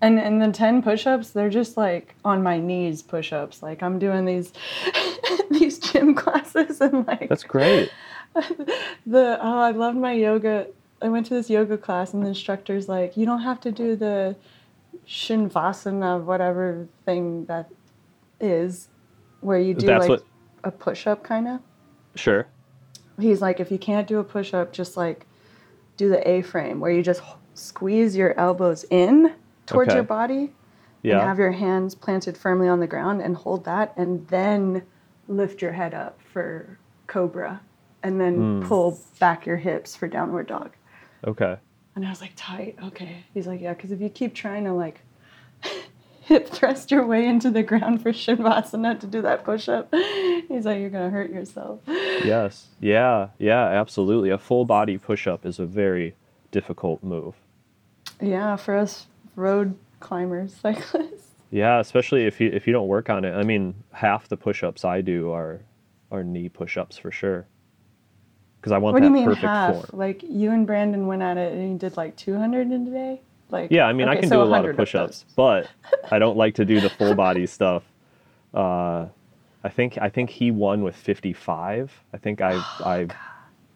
And 0.03 0.19
and 0.19 0.41
the 0.41 0.51
10 0.51 0.83
push-ups, 0.83 1.31
they're 1.31 1.51
just 1.51 1.77
like 1.77 2.15
on 2.25 2.43
my 2.43 2.59
knees 2.59 3.03
push-ups. 3.03 3.63
Like 3.63 3.83
I'm 3.83 3.99
doing 3.99 4.25
these 4.25 4.53
these 5.51 5.79
gym 5.79 6.15
classes 6.15 6.81
and 6.81 7.07
like 7.07 7.29
That's 7.29 7.45
great. 7.45 7.91
the 8.35 9.39
oh, 9.41 9.59
I 9.61 9.73
loved 9.73 9.99
my 9.99 10.13
yoga. 10.13 10.69
I 11.03 11.09
went 11.09 11.27
to 11.27 11.35
this 11.35 11.51
yoga 11.51 11.77
class 11.77 12.15
and 12.15 12.23
the 12.25 12.29
instructor's 12.29 12.89
like, 12.89 13.17
"You 13.17 13.27
don't 13.27 13.43
have 13.43 13.61
to 13.61 13.73
do 13.73 13.97
the 13.97 14.37
shinvasana 15.07 16.23
whatever 16.23 16.87
thing 17.05 17.45
that 17.47 17.71
is 18.41 18.89
where 19.41 19.59
you 19.59 19.75
do 19.75 19.87
That's 19.87 20.03
like 20.03 20.09
what- 20.09 20.25
a 20.65 20.71
push-up 20.71 21.23
kind 21.23 21.47
of." 21.49 21.61
Sure. 22.15 22.47
He's 23.19 23.43
like, 23.43 23.61
"If 23.61 23.71
you 23.71 23.79
can't 23.79 24.07
do 24.07 24.19
a 24.19 24.25
push-up, 24.25 24.73
just 24.73 24.97
like 24.97 25.27
do 25.97 26.09
the 26.09 26.27
A-frame 26.29 26.81
where 26.81 26.91
you 26.91 27.03
just 27.03 27.21
squeeze 27.55 28.17
your 28.17 28.39
elbows 28.39 28.85
in 28.91 29.35
towards 29.71 29.89
Okay. 29.89 29.97
your 29.97 30.05
body 30.05 30.53
and 31.03 31.13
have 31.21 31.39
your 31.39 31.53
hands 31.53 31.95
planted 31.95 32.37
firmly 32.37 32.69
on 32.69 32.81
the 32.81 32.87
ground 32.87 33.23
and 33.23 33.35
hold 33.37 33.65
that 33.65 33.95
and 33.97 34.27
then 34.29 34.83
lift 35.29 35.63
your 35.63 35.73
head 35.73 35.95
up 35.95 36.21
for 36.33 36.79
cobra 37.07 37.61
and 38.03 38.21
then 38.21 38.35
Hmm. 38.61 38.63
pull 38.69 38.99
back 39.19 39.47
your 39.47 39.57
hips 39.57 39.97
for 39.97 40.09
downward 40.09 40.47
dog 40.47 40.71
Okay. 41.27 41.57
and 41.97 42.07
i 42.07 42.11
was 42.11 42.21
like 42.21 42.33
tight 42.37 42.77
okay 42.85 43.25
he's 43.35 43.47
like 43.47 43.61
yeah 43.61 43.73
because 43.75 43.93
if 43.93 44.01
you 44.01 44.09
keep 44.11 44.35
trying 44.35 44.65
to 44.65 44.73
like 44.73 45.01
hip 46.21 46.49
thrust 46.49 46.91
your 46.91 47.05
way 47.07 47.27
into 47.27 47.51
the 47.51 47.63
ground 47.63 48.03
for 48.03 48.13
shavasana 48.13 48.99
to 49.01 49.07
do 49.07 49.23
that 49.23 49.43
push-up 49.45 49.93
he's 50.49 50.65
like 50.67 50.79
you're 50.81 50.91
gonna 50.91 51.11
hurt 51.11 51.31
yourself 51.31 51.81
Yes. 51.87 52.67
Yeah. 52.81 53.29
Yeah. 53.39 53.65
Absolutely. 53.65 54.29
A 54.29 54.37
full 54.37 54.67
body 54.67 54.99
push 54.99 55.27
up 55.27 55.47
is 55.47 55.59
a 55.59 55.65
very 55.65 56.15
difficult 56.51 57.03
move. 57.03 57.35
yeah 58.21 58.57
for 58.57 58.77
us 58.77 59.07
road 59.37 59.77
climbers 60.01 60.55
cyclists 60.55 61.29
Yeah, 61.51 61.81
especially 61.81 62.27
if 62.27 62.41
you 62.41 62.49
if 62.53 62.67
you 62.67 62.73
don't 62.73 62.87
work 62.87 63.11
on 63.11 63.25
it. 63.25 63.33
I 63.35 63.43
mean, 63.43 63.75
half 63.93 64.29
the 64.29 64.37
push-ups 64.37 64.85
I 64.85 65.01
do 65.01 65.33
are 65.33 65.61
are 66.13 66.23
knee 66.23 66.49
push-ups 66.49 66.97
for 66.97 67.11
sure. 67.11 67.47
Because 68.61 68.73
I 68.73 68.79
want 68.79 68.95
what 68.95 69.01
do 69.01 69.07
you 69.07 69.13
mean 69.13 69.25
perfect 69.25 69.47
half 69.47 69.75
form. 69.75 69.87
like 69.93 70.23
you 70.23 70.51
and 70.53 70.67
brandon 70.67 71.07
went 71.07 71.23
at 71.23 71.39
it 71.39 71.55
and 71.55 71.73
you 71.73 71.79
did 71.79 71.97
like 71.97 72.15
200 72.17 72.71
in 72.71 72.87
a 72.87 72.91
day 72.91 73.21
like 73.49 73.71
Yeah, 73.73 73.87
I 73.87 73.93
mean, 73.93 74.09
I 74.09 74.17
can 74.17 74.29
so 74.29 74.37
do 74.37 74.43
a 74.43 74.45
lot 74.45 74.69
of 74.69 74.77
push-ups, 74.77 75.25
but 75.35 75.69
I 76.11 76.19
don't 76.19 76.37
like 76.37 76.55
to 76.57 76.65
do 76.65 76.81
the 76.81 76.91
full 76.91 77.15
body 77.27 77.47
stuff. 77.47 77.83
Uh, 78.55 79.07
I 79.65 79.69
think 79.69 79.99
I 79.99 80.09
think 80.09 80.31
he 80.31 80.51
won 80.53 80.83
with 80.83 80.95
55. 80.95 81.93
I 82.13 82.17
think 82.17 82.41
I 82.41 82.55
Oh, 82.81 82.85
I 82.85 83.09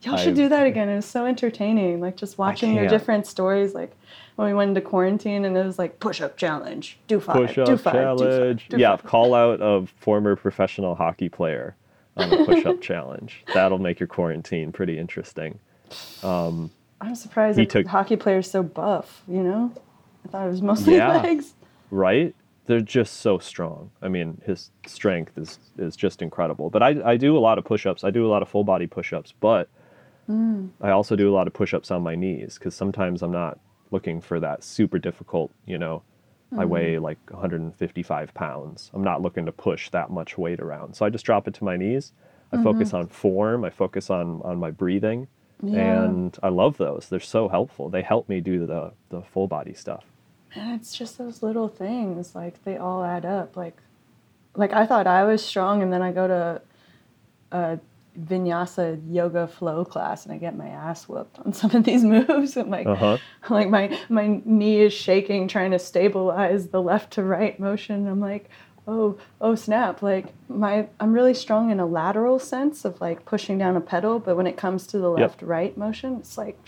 Y'all 0.04 0.16
should 0.16 0.28
I've- 0.28 0.36
do 0.42 0.48
that 0.50 0.66
again. 0.66 0.88
It 0.88 0.96
was 0.96 1.06
so 1.06 1.26
entertaining. 1.26 2.00
Like 2.00 2.16
just 2.16 2.38
watching 2.38 2.74
your 2.74 2.86
different 2.88 3.26
stories. 3.26 3.74
Like 3.74 3.96
when 4.36 4.48
we 4.48 4.54
went 4.54 4.70
into 4.70 4.80
quarantine 4.80 5.44
and 5.44 5.56
it 5.56 5.64
was 5.64 5.78
like 5.78 6.00
push 6.00 6.20
up 6.20 6.36
challenge, 6.36 6.98
do 7.06 7.20
five, 7.20 7.36
push 7.36 7.54
do 7.54 7.62
up 7.62 7.68
five, 7.68 7.76
do 7.76 7.78
five, 7.78 7.94
challenge. 8.18 8.68
do 8.68 8.76
yeah, 8.78 8.96
five. 8.96 9.04
call 9.04 9.34
out 9.34 9.60
a 9.62 9.86
former 10.00 10.36
professional 10.36 10.94
hockey 10.94 11.28
player 11.28 11.74
on 12.16 12.32
a 12.32 12.44
push 12.44 12.64
up 12.66 12.80
challenge. 12.82 13.44
That'll 13.54 13.78
make 13.78 13.98
your 14.00 14.06
quarantine 14.06 14.72
pretty 14.72 14.98
interesting. 14.98 15.58
Um, 16.22 16.70
I'm 17.00 17.14
surprised 17.14 17.58
He 17.58 17.66
took- 17.66 17.86
hockey 17.86 18.16
players 18.16 18.50
so 18.50 18.62
buff. 18.62 19.22
You 19.28 19.42
know, 19.42 19.72
I 20.24 20.28
thought 20.28 20.46
it 20.46 20.50
was 20.50 20.62
mostly 20.62 20.96
Yeah. 20.96 21.20
legs. 21.22 21.54
right? 21.90 22.34
They're 22.66 22.80
just 22.80 23.18
so 23.20 23.38
strong. 23.38 23.90
I 24.00 24.08
mean, 24.08 24.40
his 24.46 24.70
strength 24.86 25.36
is 25.36 25.58
is 25.76 25.96
just 25.96 26.22
incredible. 26.22 26.70
But 26.70 26.82
I 26.82 27.12
I 27.12 27.16
do 27.18 27.36
a 27.36 27.40
lot 27.40 27.58
of 27.58 27.64
push-ups. 27.64 28.04
I 28.04 28.10
do 28.10 28.26
a 28.26 28.30
lot 28.30 28.40
of 28.42 28.48
full 28.48 28.64
body 28.64 28.86
push-ups, 28.86 29.34
but 29.38 29.68
Mm. 30.28 30.70
I 30.80 30.90
also 30.90 31.16
do 31.16 31.30
a 31.30 31.34
lot 31.34 31.46
of 31.46 31.52
push-ups 31.52 31.90
on 31.90 32.02
my 32.02 32.14
knees 32.14 32.58
cuz 32.58 32.74
sometimes 32.74 33.22
I'm 33.22 33.32
not 33.32 33.58
looking 33.90 34.20
for 34.20 34.40
that 34.40 34.64
super 34.64 34.98
difficult, 34.98 35.50
you 35.66 35.78
know. 35.78 36.02
I 36.52 36.64
mm. 36.64 36.68
weigh 36.68 36.98
like 36.98 37.18
155 37.30 38.34
pounds. 38.34 38.90
I'm 38.94 39.04
not 39.04 39.22
looking 39.22 39.46
to 39.46 39.52
push 39.52 39.90
that 39.90 40.10
much 40.10 40.38
weight 40.38 40.60
around. 40.60 40.94
So 40.94 41.04
I 41.04 41.10
just 41.10 41.24
drop 41.24 41.48
it 41.48 41.54
to 41.54 41.64
my 41.64 41.76
knees. 41.76 42.12
I 42.52 42.62
focus 42.62 42.88
mm-hmm. 42.88 42.98
on 42.98 43.06
form, 43.08 43.64
I 43.64 43.70
focus 43.70 44.10
on 44.10 44.40
on 44.44 44.58
my 44.58 44.70
breathing, 44.70 45.26
Yeah. 45.62 46.04
and 46.04 46.36
I 46.42 46.48
love 46.48 46.76
those. 46.76 47.08
They're 47.08 47.20
so 47.20 47.48
helpful. 47.48 47.88
They 47.88 48.02
help 48.02 48.28
me 48.28 48.40
do 48.40 48.66
the 48.66 48.92
the 49.08 49.22
full 49.22 49.48
body 49.48 49.74
stuff. 49.74 50.04
And 50.54 50.72
it's 50.80 50.96
just 50.96 51.18
those 51.18 51.42
little 51.42 51.68
things. 51.68 52.34
Like 52.34 52.62
they 52.64 52.76
all 52.76 53.02
add 53.02 53.24
up. 53.24 53.56
Like, 53.56 53.76
like 54.54 54.72
I 54.72 54.86
thought 54.86 55.06
I 55.06 55.24
was 55.24 55.44
strong, 55.44 55.82
and 55.82 55.92
then 55.92 56.02
I 56.02 56.12
go 56.12 56.28
to 56.28 56.62
a 57.50 57.78
vinyasa 58.18 59.00
yoga 59.12 59.46
flow 59.46 59.84
class, 59.84 60.24
and 60.24 60.32
I 60.34 60.38
get 60.38 60.56
my 60.56 60.68
ass 60.68 61.08
whooped 61.08 61.38
on 61.40 61.52
some 61.60 61.70
of 61.74 61.84
these 61.84 62.04
moves. 62.04 62.56
And 62.56 62.70
like, 62.70 62.86
Uh-huh. 62.86 63.18
like 63.50 63.68
my 63.68 63.98
my 64.08 64.40
knee 64.44 64.80
is 64.80 64.92
shaking 64.92 65.48
trying 65.48 65.70
to 65.72 65.78
stabilize 65.78 66.68
the 66.68 66.80
left 66.82 67.12
to 67.12 67.22
right 67.22 67.60
motion 67.60 68.06
i'm 68.06 68.18
like 68.20 68.48
oh 68.88 69.18
oh 69.40 69.54
snap 69.54 70.00
like 70.00 70.32
my 70.48 70.86
i'm 70.98 71.12
really 71.12 71.34
strong 71.34 71.70
in 71.70 71.78
a 71.78 71.84
lateral 71.84 72.38
sense 72.38 72.86
of 72.86 72.98
like 73.02 73.26
pushing 73.26 73.58
down 73.58 73.76
a 73.76 73.80
pedal 73.82 74.18
but 74.18 74.34
when 74.36 74.46
it 74.46 74.56
comes 74.56 74.86
to 74.86 74.98
the 74.98 75.10
Yep. 75.10 75.20
left 75.20 75.42
right 75.42 75.76
motion 75.76 76.16
it's 76.16 76.38
like 76.38 76.58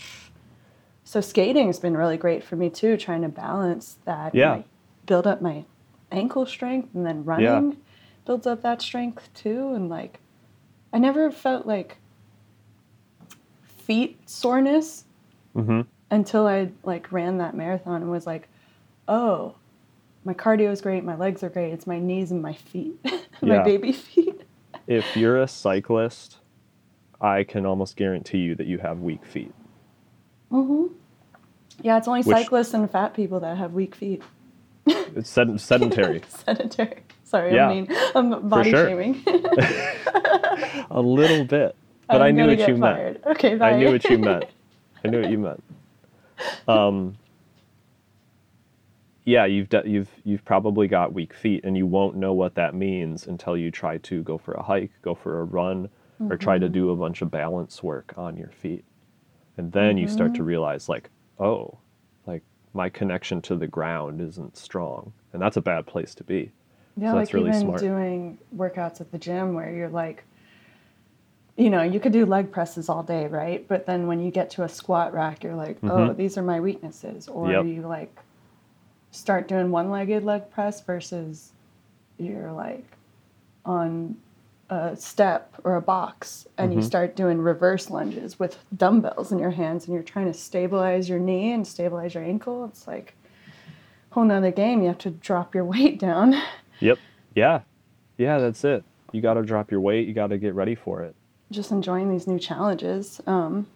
so 1.05 1.21
skating's 1.21 1.79
been 1.79 1.97
really 1.97 2.17
great 2.19 2.43
for 2.45 2.57
me 2.57 2.69
too 2.69 2.97
trying 2.99 3.23
to 3.23 3.29
balance 3.29 3.97
that 4.05 4.35
Yeah. 4.35 4.57
like, 4.57 4.65
build 5.07 5.27
up 5.27 5.41
my 5.41 5.65
ankle 6.11 6.45
strength 6.47 6.95
and 6.95 7.07
then 7.07 7.25
running 7.25 7.77
builds 8.27 8.47
up 8.47 8.63
that 8.63 8.83
strength 8.83 9.31
too 9.35 9.73
and 9.73 9.89
like 9.89 10.21
i 10.97 10.99
never 10.99 11.31
felt 11.31 11.67
like 11.67 11.99
feet 13.67 14.19
soreness 14.29 15.05
Mhm. 15.55 15.85
until 16.11 16.47
I 16.47 16.71
like 16.85 17.13
ran 17.13 17.37
that 17.39 17.55
marathon 17.55 18.01
and 18.03 18.11
was 18.11 18.27
like, 18.27 18.49
oh, 19.07 19.55
my 20.25 20.33
cardio 20.35 20.71
is 20.71 20.81
great, 20.81 21.05
my 21.05 21.15
legs 21.17 21.43
are 21.43 21.51
great, 21.51 21.73
it's 21.75 21.87
my 21.87 21.99
knees 21.99 22.31
and 22.33 22.41
my 22.43 22.55
feet, 22.55 22.99
my 23.43 23.57
Yeah. 23.57 23.63
baby 23.63 23.93
feet. 23.93 24.43
if 24.87 25.17
you're 25.17 25.41
a 25.43 25.47
cyclist, 25.49 26.39
I 27.21 27.45
can 27.45 27.67
almost 27.67 27.97
guarantee 27.97 28.39
you 28.39 28.55
that 28.55 28.67
you 28.67 28.79
have 28.79 29.01
weak 29.01 29.25
feet. 29.27 29.53
Mm-hmm. 30.51 30.93
Yeah, 31.83 31.99
it's 31.99 32.09
only 32.09 32.23
Which- 32.23 32.35
cyclists 32.37 32.73
and 32.75 32.91
fat 32.91 33.13
people 33.15 33.41
that 33.41 33.57
have 33.59 33.75
weak 33.75 33.95
feet. 33.95 34.23
It's 34.87 35.29
sed- 35.29 35.61
sedentary. 35.61 36.23
Sedentary. 36.29 37.03
Sorry, 37.27 37.55
Yeah. 37.55 37.69
I 37.69 37.75
mean, 37.75 37.89
I'm 38.15 38.49
body 38.49 38.71
sure. 38.71 38.87
shaming. 38.89 39.23
a 40.91 41.01
little 41.03 41.45
bit, 41.45 41.77
but 42.11 42.23
I 42.23 42.29
I'm 42.29 42.37
knew 42.37 42.47
what 42.47 42.69
you 42.69 42.77
meant. 42.77 43.19
Okay, 43.27 43.57
bye. 43.57 43.71
I 43.73 43.77
knew 43.79 43.91
what 43.93 44.05
you 44.11 44.19
meant. 44.19 44.47
I 45.05 45.09
knew 45.09 45.21
what 45.23 45.31
you 45.31 45.39
meant. 45.39 45.65
Um, 46.69 47.19
yeah, 49.25 49.45
you've 49.47 49.69
de- 49.69 49.85
you've 49.87 50.11
you've 50.25 50.45
probably 50.45 50.89
got 50.89 51.13
weak 51.15 51.35
feet, 51.35 51.65
and 51.65 51.77
you 51.77 51.87
won't 51.87 52.17
know 52.17 52.33
what 52.33 52.55
that 52.57 52.75
means 52.75 53.27
until 53.27 53.57
you 53.57 53.71
try 53.73 53.99
to 53.99 54.23
go 54.23 54.39
for 54.39 54.55
a 54.55 54.63
hike, 54.63 54.93
go 55.03 55.15
for 55.15 55.41
a 55.41 55.45
run, 55.45 55.91
or 56.31 56.37
try 56.37 56.57
Mm-hmm. 56.57 56.63
to 56.65 56.69
do 56.69 56.91
a 56.91 56.97
bunch 56.97 57.23
of 57.23 57.31
balance 57.31 57.83
work 57.83 58.15
on 58.17 58.37
your 58.37 58.51
feet, 58.51 58.85
and 59.57 59.73
then 59.73 59.99
you 59.99 60.09
start 60.09 60.35
to 60.35 60.43
Mm-hmm. 60.43 60.49
realize, 60.49 60.89
like, 60.89 61.11
oh, 61.41 61.79
like 62.27 62.43
my 62.75 62.89
connection 62.89 63.43
to 63.43 63.57
the 63.57 63.69
ground 63.69 64.21
isn't 64.21 64.57
strong, 64.57 65.13
and 65.33 65.43
that's 65.43 65.57
a 65.57 65.63
bad 65.63 65.87
place 65.87 66.15
to 66.17 66.25
be. 66.25 66.53
Yeah, 66.97 67.13
So 67.13 67.17
like 67.19 67.33
really 67.35 67.51
even 67.51 67.61
smart. 67.61 67.81
doing 67.81 68.39
workouts 68.57 69.01
at 69.01 69.11
the 69.13 69.19
gym 69.19 69.55
where 69.55 69.71
you're 69.73 69.89
like, 69.91 70.25
you 71.57 71.71
know, 71.71 71.83
you 71.83 72.01
could 72.01 72.13
do 72.13 72.27
leg 72.27 72.51
presses 72.51 72.89
all 72.89 73.03
day, 73.03 73.27
right? 73.27 73.67
But 73.69 73.87
then 73.87 74.07
when 74.07 74.21
you 74.21 74.31
get 74.31 74.51
to 74.51 74.63
a 74.65 74.69
squat 74.69 75.13
rack, 75.15 75.43
you're 75.45 75.55
like, 75.55 75.79
oh, 75.85 75.89
Mhm. 76.11 76.17
these 76.17 76.37
are 76.39 76.43
my 76.43 76.61
weaknesses. 76.61 77.29
Or 77.29 77.51
Yep. 77.51 77.65
you 77.65 77.83
like 77.83 78.15
start 79.11 79.49
doing 79.49 79.71
one 79.71 79.91
legged 79.91 80.25
leg 80.25 80.51
press 80.51 80.81
versus 80.83 81.53
you're 82.19 82.53
like 82.53 82.85
on 83.65 84.17
a 84.69 84.97
step 84.97 85.55
or 85.65 85.77
a 85.77 85.81
box 85.83 86.47
and 86.59 86.73
you 86.73 86.81
Mhm. 86.81 86.85
start 86.85 87.15
doing 87.17 87.39
reverse 87.41 87.89
lunges 87.89 88.39
with 88.39 88.59
dumbbells 88.77 89.31
in 89.33 89.39
your 89.39 89.51
hands 89.51 89.85
and 89.87 89.95
you're 89.95 90.03
trying 90.03 90.27
to 90.27 90.35
stabilize 90.35 91.09
your 91.09 91.19
knee 91.21 91.53
and 91.53 91.67
stabilize 91.67 92.15
your 92.15 92.25
ankle. 92.25 92.65
It's 92.65 92.87
like 92.87 93.15
a 94.11 94.15
whole 94.15 94.25
nother 94.25 94.51
game. 94.51 94.83
You 94.83 94.89
have 94.89 94.99
to 94.99 95.11
drop 95.11 95.55
your 95.55 95.65
weight 95.75 95.99
down. 95.99 96.35
Yep. 96.81 96.99
Yeah. 97.35 97.61
Yeah, 98.19 98.39
that's 98.39 98.65
it. 98.65 98.85
You 99.13 99.21
got 99.21 99.35
to 99.35 99.43
drop 99.43 99.71
your 99.71 99.81
weight. 99.81 100.07
You 100.09 100.15
got 100.15 100.29
to 100.29 100.39
get 100.39 100.55
ready 100.55 100.75
for 100.75 101.03
it. 101.03 101.15
just 101.53 101.71
enjoying 101.71 102.11
these 102.11 102.27
new 102.27 102.39
challenges. 102.39 103.21
Um, 103.27 103.67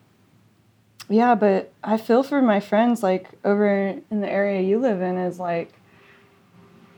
yeah, 1.08 1.34
but 1.34 1.72
I 1.82 1.96
feel 1.96 2.22
for 2.22 2.40
my 2.42 2.60
friends 2.60 3.02
like 3.02 3.28
over 3.44 4.00
in 4.10 4.20
the 4.20 4.30
area 4.30 4.60
you 4.62 4.78
live 4.78 5.00
in 5.02 5.16
is 5.18 5.38
like 5.38 5.72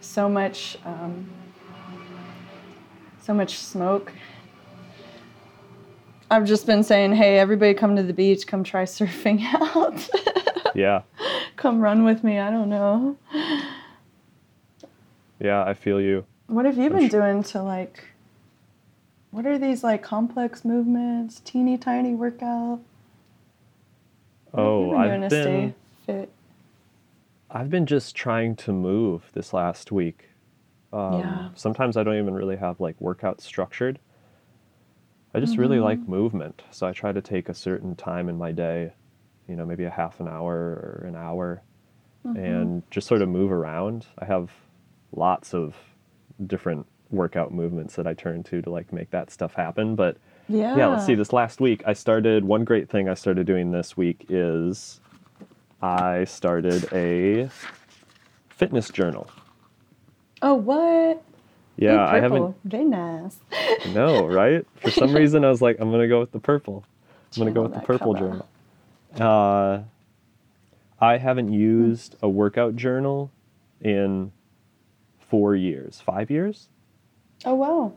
so 0.00 0.28
much, 0.28 0.76
um, 0.84 1.30
so 3.22 3.32
much 3.34 3.56
smoke. 3.58 4.12
I've 6.30 6.46
just 6.46 6.66
been 6.66 6.82
saying, 6.82 7.14
hey, 7.14 7.38
everybody 7.38 7.74
come 7.74 7.94
to 7.96 8.02
the 8.02 8.12
beach, 8.14 8.46
come 8.46 8.64
try 8.64 8.84
surfing 8.84 9.42
out, 9.54 10.08
Yeah. 10.74 11.02
come 11.56 11.80
run 11.80 12.04
with 12.04 12.24
me. 12.24 12.38
I 12.38 12.50
don't 12.50 12.68
know. 12.70 13.16
Yeah, 15.42 15.64
I 15.64 15.74
feel 15.74 16.00
you. 16.00 16.24
What 16.46 16.64
have 16.66 16.76
you 16.78 16.84
I'm 16.86 16.92
been 16.92 17.10
sure- 17.10 17.20
doing 17.20 17.42
to 17.44 17.62
like? 17.62 18.04
What 19.32 19.44
are 19.46 19.58
these 19.58 19.82
like 19.82 20.02
complex 20.02 20.64
movements, 20.64 21.40
teeny 21.40 21.76
tiny 21.78 22.14
workout? 22.14 22.80
What 24.52 24.62
Oh, 24.62 24.96
I've 24.96 25.30
been 25.30 25.74
fit. 26.06 26.30
I've 27.50 27.70
been 27.70 27.86
just 27.86 28.14
trying 28.14 28.54
to 28.56 28.72
move 28.72 29.30
this 29.32 29.52
last 29.52 29.90
week. 29.90 30.28
Um, 30.92 31.12
Yeah. 31.20 31.48
Sometimes 31.54 31.96
I 31.96 32.02
don't 32.04 32.16
even 32.18 32.34
really 32.34 32.56
have 32.56 32.78
like 32.78 32.98
workouts 33.00 33.40
structured. 33.40 33.98
I 35.34 35.40
just 35.40 35.56
really 35.56 35.80
like 35.80 35.98
Mm-hmm. 36.00 36.10
movement. 36.10 36.62
So 36.70 36.86
I 36.86 36.92
try 36.92 37.10
to 37.12 37.22
take 37.22 37.48
a 37.48 37.54
certain 37.54 37.96
time 37.96 38.28
in 38.28 38.36
my 38.36 38.52
day, 38.52 38.92
you 39.48 39.56
know, 39.56 39.64
maybe 39.64 39.84
a 39.84 39.90
half 39.90 40.20
an 40.20 40.28
hour 40.28 40.54
or 40.54 41.04
an 41.08 41.16
hour, 41.16 41.62
Mm-hmm. 42.26 42.36
and 42.36 42.82
just 42.90 43.08
sort 43.08 43.22
of 43.22 43.28
move 43.30 43.50
around. 43.50 44.06
I 44.18 44.26
have 44.26 44.52
lots 45.14 45.54
of 45.54 45.74
different 46.46 46.86
workout 47.10 47.52
movements 47.52 47.94
that 47.96 48.06
I 48.06 48.14
turn 48.14 48.42
to 48.44 48.62
to 48.62 48.70
like 48.70 48.92
make 48.92 49.10
that 49.10 49.30
stuff 49.30 49.54
happen. 49.54 49.94
But 49.94 50.16
Yeah. 50.48 50.76
yeah, 50.76 50.86
let's 50.86 51.04
see. 51.06 51.14
This 51.14 51.32
last 51.32 51.60
week, 51.60 51.82
I 51.86 51.92
started 51.92 52.44
one 52.44 52.64
great 52.64 52.88
thing 52.88 53.08
I 53.08 53.14
started 53.14 53.46
doing 53.46 53.70
this 53.70 53.96
week 53.96 54.26
is 54.28 55.00
I 55.82 56.24
started 56.24 56.88
a 56.92 57.48
fitness 58.48 58.88
journal. 58.90 59.28
Oh, 60.40 60.54
what? 60.54 61.22
Yeah, 61.76 62.04
I 62.06 62.20
haven't. 62.20 62.54
Very 62.64 62.84
nice. 62.84 63.38
No, 63.92 64.26
right? 64.26 64.64
For 64.76 64.90
some 64.90 65.12
reason, 65.14 65.44
I 65.44 65.50
was 65.50 65.62
like, 65.62 65.76
I'm 65.80 65.90
gonna 65.90 66.08
go 66.08 66.20
with 66.20 66.32
the 66.32 66.38
purple. 66.40 66.84
I'm 67.36 67.40
gonna 67.40 67.50
go 67.52 67.62
with 67.62 67.74
the 67.74 67.80
purple 67.80 68.14
color. 68.14 68.42
journal. 69.18 69.28
Uh, 69.28 69.82
I 71.00 71.18
haven't 71.18 71.52
used 71.52 72.16
a 72.22 72.28
workout 72.28 72.76
journal 72.76 73.30
in 73.80 74.32
four 75.32 75.56
years, 75.56 75.98
five 75.98 76.30
years. 76.30 76.68
Oh, 77.46 77.54
wow. 77.54 77.94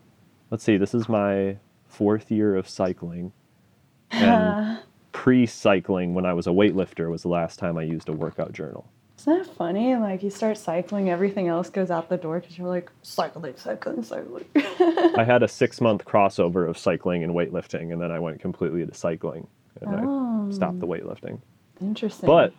Let's 0.52 0.64
see. 0.64 0.78
This 0.78 0.94
is 0.94 1.10
my 1.10 1.58
fourth 1.86 2.32
year 2.32 2.56
of 2.56 2.70
cycling, 2.70 3.34
and 4.12 4.80
pre-cycling, 5.12 6.14
when 6.14 6.26
I 6.26 6.32
was 6.32 6.48
a 6.48 6.52
weightlifter, 6.52 7.12
was 7.12 7.24
the 7.24 7.28
last 7.28 7.60
time 7.60 7.78
I 7.78 7.84
used 7.84 8.08
a 8.08 8.14
workout 8.14 8.54
journal. 8.54 8.88
Isn't 9.20 9.38
that 9.38 9.54
funny? 9.54 9.98
Like 9.98 10.24
you 10.24 10.30
start 10.30 10.58
cycling, 10.58 11.10
everything 11.10 11.50
else 11.50 11.70
goes 11.70 11.92
out 11.92 12.08
the 12.08 12.16
door 12.16 12.40
because 12.40 12.58
you're 12.58 12.70
like 12.70 12.90
cycling, 13.02 13.58
cycling, 13.58 14.02
cycling. 14.02 14.46
I 14.56 15.26
had 15.28 15.44
a 15.44 15.48
six-month 15.62 16.06
crossover 16.06 16.70
of 16.70 16.78
cycling 16.78 17.22
and 17.26 17.34
weightlifting, 17.34 17.92
and 17.92 18.02
then 18.02 18.14
I 18.14 18.20
went 18.20 18.40
completely 18.40 18.86
to 18.86 18.94
cycling, 18.94 19.46
and 19.82 19.90
I 19.94 20.56
stopped 20.56 20.80
the 20.80 20.88
oh. 20.88 20.90
weightlifting. 20.90 21.42
Interesting. 21.82 22.28
But 22.28 22.54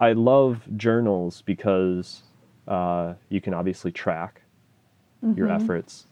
I 0.00 0.12
love 0.12 0.62
journals 0.78 1.42
because 1.42 2.22
uh, 2.68 3.14
you 3.28 3.40
can 3.40 3.54
obviously 3.54 3.92
track 3.92 4.42
your 5.36 5.48
efforts, 5.62 6.06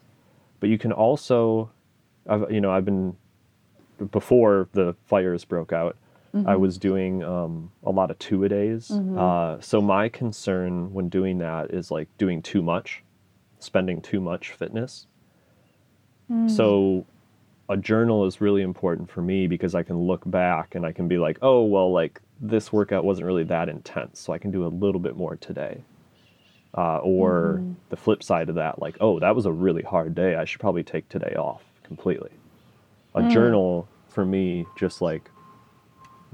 but 0.60 0.68
you 0.68 0.78
can 0.78 0.92
also, 0.92 1.70
I've, 2.28 2.50
you 2.50 2.60
know, 2.60 2.70
I've 2.70 2.84
been 2.84 3.16
before 4.12 4.68
the 4.72 4.94
fires 5.06 5.44
broke 5.44 5.72
out. 5.72 5.96
I 6.46 6.54
was 6.54 6.78
doing 6.78 7.24
um, 7.24 7.72
a 7.82 7.90
lot 7.90 8.10
of 8.12 8.18
two 8.20 8.44
a 8.44 8.48
days. 8.48 8.90
Uh, 9.18 9.60
so 9.60 9.80
my 9.80 10.08
concern 10.08 10.92
when 10.92 11.08
doing 11.08 11.38
that 11.38 11.72
is 11.72 11.90
like 11.90 12.06
doing 12.18 12.40
too 12.40 12.62
much, 12.62 13.02
spending 13.58 14.00
too 14.00 14.20
much 14.20 14.52
fitness. 14.52 15.06
So 16.48 17.04
a 17.68 17.76
journal 17.76 18.26
is 18.26 18.40
really 18.40 18.62
important 18.62 19.10
for 19.10 19.22
me 19.22 19.48
because 19.48 19.74
I 19.74 19.82
can 19.82 19.98
look 19.98 20.22
back 20.30 20.76
and 20.76 20.86
I 20.86 20.92
can 20.92 21.08
be 21.08 21.18
like, 21.18 21.38
oh, 21.42 21.64
well, 21.64 21.90
like 21.92 22.20
this 22.40 22.72
workout 22.72 23.04
wasn't 23.04 23.26
really 23.26 23.44
that 23.44 23.68
intense, 23.68 24.20
so 24.20 24.32
I 24.32 24.38
can 24.38 24.52
do 24.52 24.64
a 24.64 24.68
little 24.68 25.00
bit 25.00 25.16
more 25.16 25.34
today. 25.36 25.82
Uh, 26.76 26.98
or 26.98 27.62
the 27.88 27.96
flip 27.96 28.22
side 28.22 28.48
of 28.48 28.54
that, 28.54 28.78
like, 28.80 28.96
oh, 29.00 29.18
that 29.18 29.34
was 29.34 29.44
a 29.44 29.50
really 29.52 29.82
hard 29.82 30.14
day. 30.14 30.36
I 30.36 30.44
should 30.44 30.60
probably 30.60 30.84
take 30.84 31.08
today 31.08 31.34
off 31.36 31.62
completely. 31.82 32.30
A 33.16 33.28
journal 33.28 33.88
for 34.08 34.24
me 34.24 34.66
just 34.78 35.02
like 35.02 35.28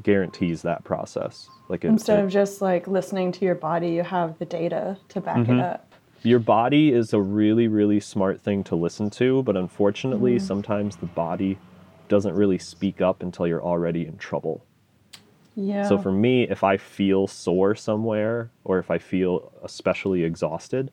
guarantees 0.02 0.62
that 0.62 0.85
process. 0.85 1.49
Like 1.69 1.85
it, 1.85 1.88
instead 1.88 2.19
it- 2.19 2.25
of 2.25 2.31
just 2.31 2.61
like 2.61 2.87
listening 2.87 3.33
to 3.33 3.45
your 3.45 3.55
body, 3.55 3.88
you 3.90 4.02
have 4.02 4.38
the 4.38 4.45
data 4.45 4.99
to 5.09 5.21
back 5.21 5.38
Mm-hmm. 5.38 5.52
it 5.55 5.61
up. 5.61 5.95
your 6.23 6.38
body 6.38 6.93
is 6.93 7.12
a 7.14 7.21
really 7.21 7.69
really 7.69 8.00
smart 8.00 8.40
thing 8.40 8.64
to 8.64 8.75
listen 8.75 9.09
to 9.11 9.43
but 9.45 9.57
unfortunately 9.57 10.39
sometimes 10.39 10.97
the 10.97 11.06
body 11.06 11.56
doesn't 12.08 12.34
really 12.34 12.58
speak 12.58 13.00
up 13.00 13.23
until 13.23 13.47
you're 13.47 13.63
already 13.63 14.06
in 14.06 14.17
trouble 14.19 14.65
Yeah. 15.58 15.88
so 15.88 15.97
for 15.97 16.12
me 16.12 16.42
if 16.45 16.62
i 16.62 16.76
feel 16.76 17.26
sore 17.26 17.75
somewhere 17.75 18.50
or 18.64 18.78
if 18.78 18.90
i 18.90 18.99
feel 18.99 19.52
especially 19.64 20.23
exhausted 20.23 20.92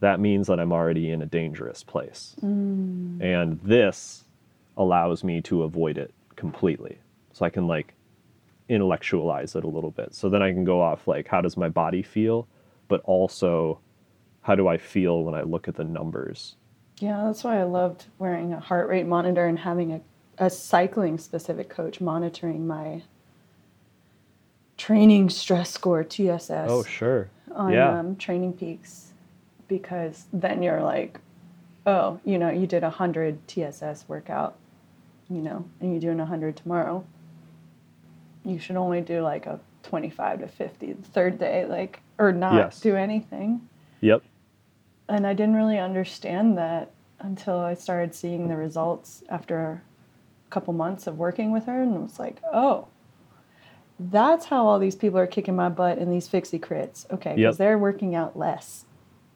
that 0.00 0.18
means 0.20 0.46
that 0.46 0.58
i'm 0.58 0.72
already 0.72 1.10
in 1.10 1.22
a 1.22 1.26
dangerous 1.26 1.82
place. 1.82 2.34
Mm. 2.42 3.22
And 3.22 3.60
this 3.62 4.24
allows 4.76 5.22
me 5.22 5.42
to 5.42 5.62
avoid 5.62 5.98
it 5.98 6.14
completely. 6.36 6.98
So 7.32 7.44
i 7.44 7.50
can 7.50 7.66
like 7.66 7.94
intellectualize 8.68 9.54
it 9.56 9.64
a 9.64 9.68
little 9.68 9.90
bit. 9.90 10.14
So 10.14 10.28
then 10.30 10.42
i 10.42 10.52
can 10.52 10.64
go 10.64 10.80
off 10.80 11.06
like 11.06 11.28
how 11.28 11.40
does 11.40 11.56
my 11.56 11.68
body 11.68 12.02
feel? 12.02 12.48
But 12.88 13.02
also 13.04 13.80
how 14.42 14.54
do 14.54 14.68
I 14.68 14.78
feel 14.78 15.22
when 15.22 15.34
I 15.34 15.42
look 15.42 15.68
at 15.68 15.76
the 15.76 15.84
numbers? 15.84 16.56
Yeah, 16.98 17.24
that's 17.26 17.44
why 17.44 17.60
I 17.60 17.64
loved 17.64 18.06
wearing 18.18 18.52
a 18.52 18.60
heart 18.60 18.88
rate 18.88 19.06
monitor 19.06 19.46
and 19.46 19.58
having 19.58 19.92
a, 19.92 20.00
a 20.38 20.50
cycling 20.50 21.18
specific 21.18 21.68
coach 21.68 22.00
monitoring 22.00 22.66
my 22.66 23.02
training 24.84 25.28
stress 25.28 25.70
score 25.70 26.02
TSS 26.02 26.50
Oh, 26.70 26.82
sure. 26.82 27.28
on 27.54 27.74
yeah. 27.74 27.98
um, 27.98 28.16
TrainingPeaks 28.16 29.08
because 29.68 30.24
then 30.32 30.62
you're 30.62 30.80
like, 30.82 31.20
oh, 31.86 32.18
you 32.24 32.38
know, 32.38 32.48
you 32.48 32.66
did 32.66 32.82
a 32.82 32.86
100 32.88 33.46
TSS 33.46 34.06
workout, 34.08 34.56
you 35.28 35.42
know, 35.42 35.66
and 35.80 35.92
you're 35.92 36.00
doing 36.00 36.18
a 36.18 36.22
100 36.22 36.56
tomorrow. 36.56 37.04
You 38.42 38.58
should 38.58 38.76
only 38.76 39.02
do 39.02 39.20
like 39.20 39.44
a 39.44 39.60
25 39.82 40.40
to 40.40 40.48
50 40.48 40.92
the 40.94 41.08
third 41.08 41.38
day, 41.38 41.66
like, 41.66 42.00
or 42.18 42.32
not 42.32 42.56
Yes. 42.56 42.80
do 42.80 42.96
anything 42.96 43.60
Yep. 44.00 44.22
and 45.10 45.26
I 45.26 45.34
didn't 45.34 45.56
really 45.56 45.78
understand 45.78 46.56
that 46.56 46.90
until 47.18 47.58
I 47.58 47.74
started 47.74 48.14
seeing 48.14 48.48
the 48.48 48.56
results 48.56 49.22
after 49.28 49.82
a 50.48 50.50
couple 50.50 50.72
months 50.72 51.06
of 51.06 51.18
working 51.18 51.52
with 51.52 51.66
her, 51.66 51.82
and 51.82 51.94
it 51.94 52.00
was 52.00 52.18
like, 52.18 52.38
oh, 52.50 52.86
that's 54.08 54.46
how 54.46 54.66
all 54.66 54.78
these 54.78 54.94
people 54.96 55.18
are 55.18 55.26
kicking 55.26 55.54
my 55.54 55.68
butt 55.68 55.98
in 55.98 56.10
these 56.10 56.26
fixie 56.26 56.58
crits. 56.58 57.04
Okay, 57.10 57.34
because 57.34 57.38
Yep. 57.38 57.56
they're 57.56 57.78
working 57.78 58.14
out 58.14 58.38
less. 58.38 58.86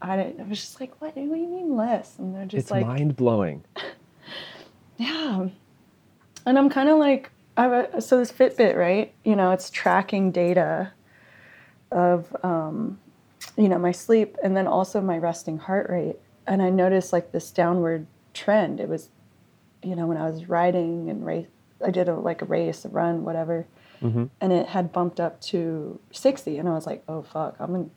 I, 0.00 0.16
didn't, 0.16 0.40
I 0.40 0.44
was 0.44 0.58
just 0.60 0.80
like, 0.80 1.00
what, 1.00 1.14
what 1.16 1.34
do 1.34 1.40
you 1.40 1.48
mean 1.48 1.76
less? 1.76 2.18
And 2.18 2.34
they're 2.34 2.46
just 2.46 2.64
It's 2.64 2.70
like, 2.70 2.86
mind 2.86 3.16
blowing. 3.16 3.64
yeah. 4.96 5.48
And 6.46 6.58
I'm 6.58 6.68
kind 6.70 6.88
of 6.88 6.98
like, 6.98 7.30
a, 7.56 8.00
so 8.00 8.18
this 8.18 8.32
Fitbit, 8.32 8.76
right? 8.76 9.12
You 9.24 9.36
know, 9.36 9.50
it's 9.52 9.70
tracking 9.70 10.30
data 10.30 10.92
of, 11.90 12.34
um, 12.42 12.98
you 13.56 13.68
know, 13.68 13.78
my 13.78 13.92
sleep 13.92 14.36
and 14.42 14.56
then 14.56 14.66
also 14.66 15.00
my 15.00 15.18
resting 15.18 15.58
heart 15.58 15.88
rate. 15.88 16.16
And 16.46 16.60
I 16.62 16.70
noticed 16.70 17.12
like 17.12 17.32
this 17.32 17.50
downward 17.50 18.06
trend. 18.34 18.80
It 18.80 18.88
was, 18.88 19.10
you 19.82 19.94
know, 19.94 20.06
when 20.06 20.16
I 20.16 20.28
was 20.28 20.48
riding 20.48 21.08
and 21.08 21.24
race, 21.24 21.46
I 21.84 21.90
did 21.90 22.08
a, 22.08 22.14
like 22.14 22.42
a 22.42 22.46
race, 22.46 22.84
a 22.84 22.88
run, 22.88 23.24
whatever, 23.24 23.66
hmm 24.04 24.26
and 24.40 24.52
it 24.52 24.68
had 24.68 24.92
bumped 24.92 25.20
up 25.20 25.40
to 25.42 26.00
60. 26.12 26.58
And 26.58 26.68
I 26.68 26.74
was 26.74 26.86
like, 26.86 27.04
oh 27.08 27.22
fuck, 27.22 27.56
I'm 27.60 27.74
in, 27.76 27.92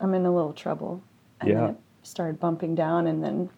I'm 0.00 0.14
in 0.14 0.26
a 0.26 0.34
little 0.34 0.54
trouble. 0.54 1.02
And 1.40 1.50
Yeah. 1.50 1.56
then 1.56 1.70
it 1.70 1.76
started 2.04 2.40
bumping 2.40 2.74
down 2.76 3.06
and 3.08 3.24
then 3.24 3.50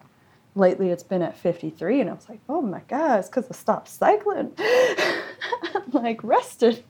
lately 0.55 0.89
it's 0.89 1.03
been 1.03 1.23
at 1.23 1.37
53 1.37 2.01
and 2.01 2.09
i 2.09 2.13
was 2.13 2.29
like 2.29 2.41
oh 2.49 2.61
my 2.61 2.81
god 2.89 3.19
it's 3.19 3.29
because 3.29 3.47
i 3.49 3.53
stopped 3.53 3.87
cycling 3.89 4.51
i'm 4.59 5.91
like 5.93 6.23
rested 6.23 6.83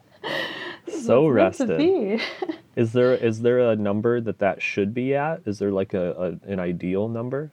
So 0.89 1.27
rested. 1.27 2.21
Is 2.75 2.93
there 2.93 3.13
is 3.13 3.41
there 3.41 3.59
a 3.71 3.75
number 3.75 4.21
that 4.21 4.39
that 4.39 4.61
should 4.61 4.93
be 4.93 5.15
at? 5.15 5.41
Is 5.45 5.59
there 5.59 5.71
like 5.71 5.93
a, 5.95 6.37
a 6.47 6.51
an 6.51 6.59
ideal 6.59 7.09
number? 7.09 7.51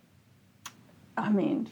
i 1.17 1.31
mean 1.31 1.69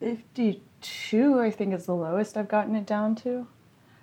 52 0.00 1.40
i 1.40 1.50
think 1.50 1.74
is 1.74 1.86
the 1.86 1.94
lowest 1.94 2.36
i've 2.36 2.48
gotten 2.48 2.76
it 2.76 2.86
down 2.86 3.14
to 3.16 3.46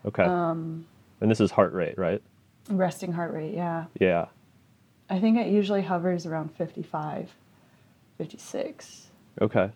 Okay. 0.06 0.24
um, 0.24 0.86
and 1.22 1.30
this 1.32 1.40
is 1.42 1.52
heart 1.52 1.74
rate, 1.74 1.98
right? 1.98 2.22
resting 2.70 3.14
heart 3.14 3.32
rate 3.34 3.54
yeah 3.54 3.86
Yeah. 3.98 4.26
i 5.10 5.20
think 5.20 5.38
it 5.38 5.48
usually 5.48 5.82
hovers 5.82 6.26
around 6.26 6.50
55 6.56 7.34
56 8.18 9.08
Okay. 9.40 9.70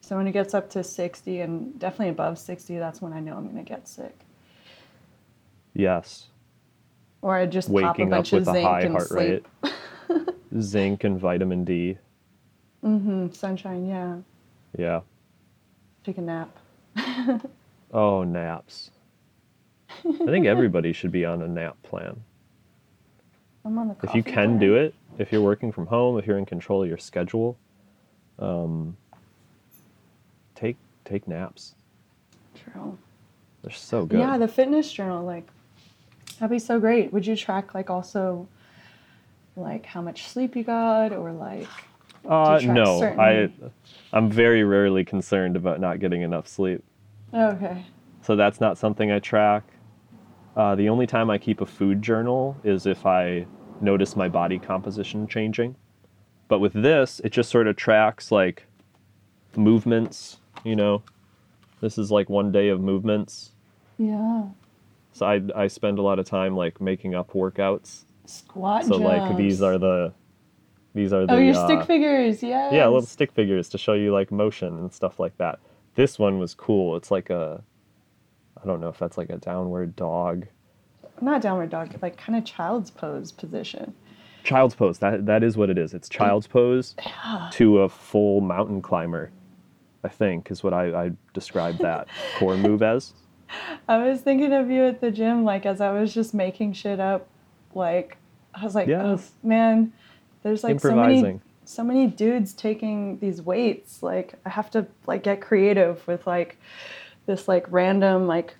so 0.00 0.16
when 0.16 0.28
it 0.28 0.32
gets 0.32 0.54
up 0.54 0.70
to 0.70 0.84
60 0.84 1.40
and 1.40 1.76
definitely 1.80 2.10
above 2.10 2.38
60 2.38 2.78
that's 2.78 3.02
when 3.02 3.12
i 3.12 3.18
know 3.18 3.36
i'm 3.36 3.44
going 3.50 3.56
to 3.56 3.68
get 3.68 3.88
sick 3.88 4.16
Yes. 5.74 6.26
or 7.20 7.34
i 7.34 7.46
just 7.46 7.66
pop 7.68 7.74
a 7.74 7.86
Waking 7.88 8.12
up 8.12 8.18
bunch 8.18 8.32
of 8.32 8.38
with 8.40 8.48
a 8.48 8.52
zinc 8.52 8.64
high 8.64 8.80
and 8.82 8.92
heart 8.92 9.08
sleep 9.08 9.46
rate. 9.64 9.72
Zinc 10.60 11.02
and 11.02 11.18
vitamin 11.18 11.64
D. 11.64 11.98
Mm 12.84 13.02
hmm 13.02 13.28
sunshine 13.32 13.86
yeah 13.88 14.18
Yeah. 14.78 15.00
take 16.04 16.18
a 16.18 16.22
nap 16.22 16.56
Oh, 17.92 18.22
naps. 18.24 18.90
I 20.04 20.26
think 20.26 20.46
everybody 20.46 20.92
should 20.92 21.12
be 21.12 21.24
on 21.24 21.42
a 21.42 21.48
nap 21.48 21.76
plan. 21.82 22.16
i'm 23.64 23.78
on 23.78 23.88
the 23.88 23.96
If 24.02 24.14
you 24.14 24.22
can 24.22 24.32
plan. 24.32 24.58
do 24.58 24.76
it, 24.76 24.94
if 25.18 25.32
you're 25.32 25.42
working 25.42 25.72
from 25.72 25.86
home, 25.86 26.18
if 26.18 26.26
you're 26.26 26.38
in 26.38 26.46
control 26.46 26.82
of 26.82 26.88
your 26.88 26.98
schedule, 26.98 27.56
um, 28.38 28.96
take 30.54 30.76
take 31.04 31.26
naps. 31.28 31.74
True. 32.54 32.96
They're 33.62 33.72
so 33.72 34.04
good. 34.04 34.20
Yeah, 34.20 34.38
the 34.38 34.48
fitness 34.48 34.92
journal, 34.92 35.24
like, 35.24 35.48
that'd 36.38 36.50
be 36.50 36.58
so 36.58 36.78
great. 36.78 37.12
Would 37.12 37.26
you 37.26 37.34
track, 37.36 37.74
like, 37.74 37.90
also 37.90 38.46
like 39.58 39.86
how 39.86 40.02
much 40.02 40.26
sleep 40.28 40.54
you 40.54 40.62
got 40.62 41.12
or 41.12 41.32
like 41.32 41.66
Uh, 42.28 42.60
no, 42.62 42.98
certain- 43.00 43.18
I, 43.20 43.50
I'm 44.12 44.30
very 44.30 44.62
rarely 44.64 45.02
concerned 45.04 45.56
about 45.56 45.80
not 45.80 45.98
getting 45.98 46.20
enough 46.22 46.46
sleep. 46.46 46.84
okay. 47.32 47.84
So 48.22 48.36
that's 48.36 48.60
not 48.60 48.76
something 48.76 49.10
I 49.10 49.18
track. 49.20 49.62
Uh, 50.56 50.74
the 50.74 50.88
only 50.88 51.06
time 51.06 51.28
I 51.28 51.36
keep 51.36 51.60
a 51.60 51.66
food 51.66 52.00
journal 52.00 52.56
is 52.64 52.86
if 52.86 53.04
I 53.04 53.46
notice 53.80 54.16
my 54.16 54.28
body 54.28 54.58
composition 54.58 55.26
changing. 55.28 55.76
But 56.48 56.60
with 56.60 56.72
this, 56.72 57.20
it 57.22 57.30
just 57.30 57.50
sort 57.50 57.66
of 57.66 57.76
tracks 57.76 58.32
like 58.32 58.64
movements, 59.54 60.38
you 60.64 60.74
know. 60.74 61.02
This 61.80 61.98
is 61.98 62.10
like 62.10 62.30
one 62.30 62.52
day 62.52 62.68
of 62.70 62.80
movements. 62.80 63.52
Yeah. 63.98 64.44
So 65.12 65.26
I, 65.26 65.42
I 65.54 65.66
spend 65.66 65.98
a 65.98 66.02
lot 66.02 66.18
of 66.18 66.26
time 66.26 66.56
like 66.56 66.80
making 66.80 67.14
up 67.14 67.32
workouts. 67.32 68.04
Squat 68.24 68.86
So 68.86 68.96
like 68.96 69.36
these 69.36 69.62
are 69.62 69.78
the 69.78 70.12
these 70.94 71.12
are 71.12 71.26
the 71.26 71.34
Oh, 71.34 71.38
your 71.38 71.54
uh, 71.54 71.66
stick 71.66 71.84
figures, 71.84 72.42
Yeah. 72.42 72.72
Yeah, 72.72 72.86
little 72.86 73.02
stick 73.02 73.30
figures 73.32 73.68
to 73.70 73.78
show 73.78 73.92
you 73.92 74.12
like 74.12 74.32
motion 74.32 74.78
and 74.78 74.92
stuff 74.92 75.20
like 75.20 75.36
that. 75.36 75.58
This 75.94 76.18
one 76.18 76.38
was 76.38 76.54
cool. 76.54 76.96
It's 76.96 77.10
like 77.10 77.28
a 77.30 77.62
I 78.62 78.66
don't 78.66 78.80
know 78.80 78.88
if 78.88 78.98
that's 78.98 79.18
like 79.18 79.30
a 79.30 79.36
downward 79.38 79.96
dog. 79.96 80.46
Not 81.20 81.40
downward 81.40 81.70
dog, 81.70 81.94
like 82.02 82.16
kind 82.16 82.36
of 82.38 82.44
child's 82.44 82.90
pose 82.90 83.32
position. 83.32 83.94
Child's 84.44 84.74
pose. 84.74 84.98
That 84.98 85.26
that 85.26 85.42
is 85.42 85.56
what 85.56 85.70
it 85.70 85.78
is. 85.78 85.94
It's 85.94 86.08
child's 86.08 86.46
pose 86.46 86.94
Yeah. 87.04 87.48
to 87.52 87.78
a 87.80 87.88
full 87.88 88.40
mountain 88.40 88.82
climber. 88.82 89.30
I 90.04 90.08
think 90.08 90.50
is 90.50 90.62
what 90.62 90.72
I, 90.72 91.06
I 91.06 91.10
described 91.34 91.80
that 91.80 92.06
core 92.38 92.56
move 92.56 92.82
as. 92.82 93.12
I 93.88 93.98
was 93.98 94.20
thinking 94.20 94.52
of 94.52 94.70
you 94.70 94.84
at 94.84 95.00
the 95.00 95.10
gym, 95.10 95.44
like 95.44 95.66
as 95.66 95.80
I 95.80 95.90
was 95.90 96.12
just 96.14 96.34
making 96.34 96.74
shit 96.74 97.00
up. 97.00 97.26
Like 97.74 98.16
I 98.54 98.64
was 98.64 98.74
like, 98.74 98.88
oh, 98.88 99.20
man, 99.42 99.92
there's 100.42 100.62
like 100.64 100.80
so 100.80 100.94
many, 100.94 101.40
so 101.64 101.82
many 101.84 102.06
dudes 102.06 102.52
taking 102.52 103.18
these 103.18 103.42
weights. 103.42 104.02
Like 104.02 104.34
I 104.44 104.50
have 104.50 104.70
to 104.72 104.86
like 105.06 105.22
get 105.24 105.40
creative 105.40 106.06
with 106.06 106.26
like 106.26 106.58
this 107.26 107.48
like 107.48 107.66
random 107.70 108.26
like 108.26 108.54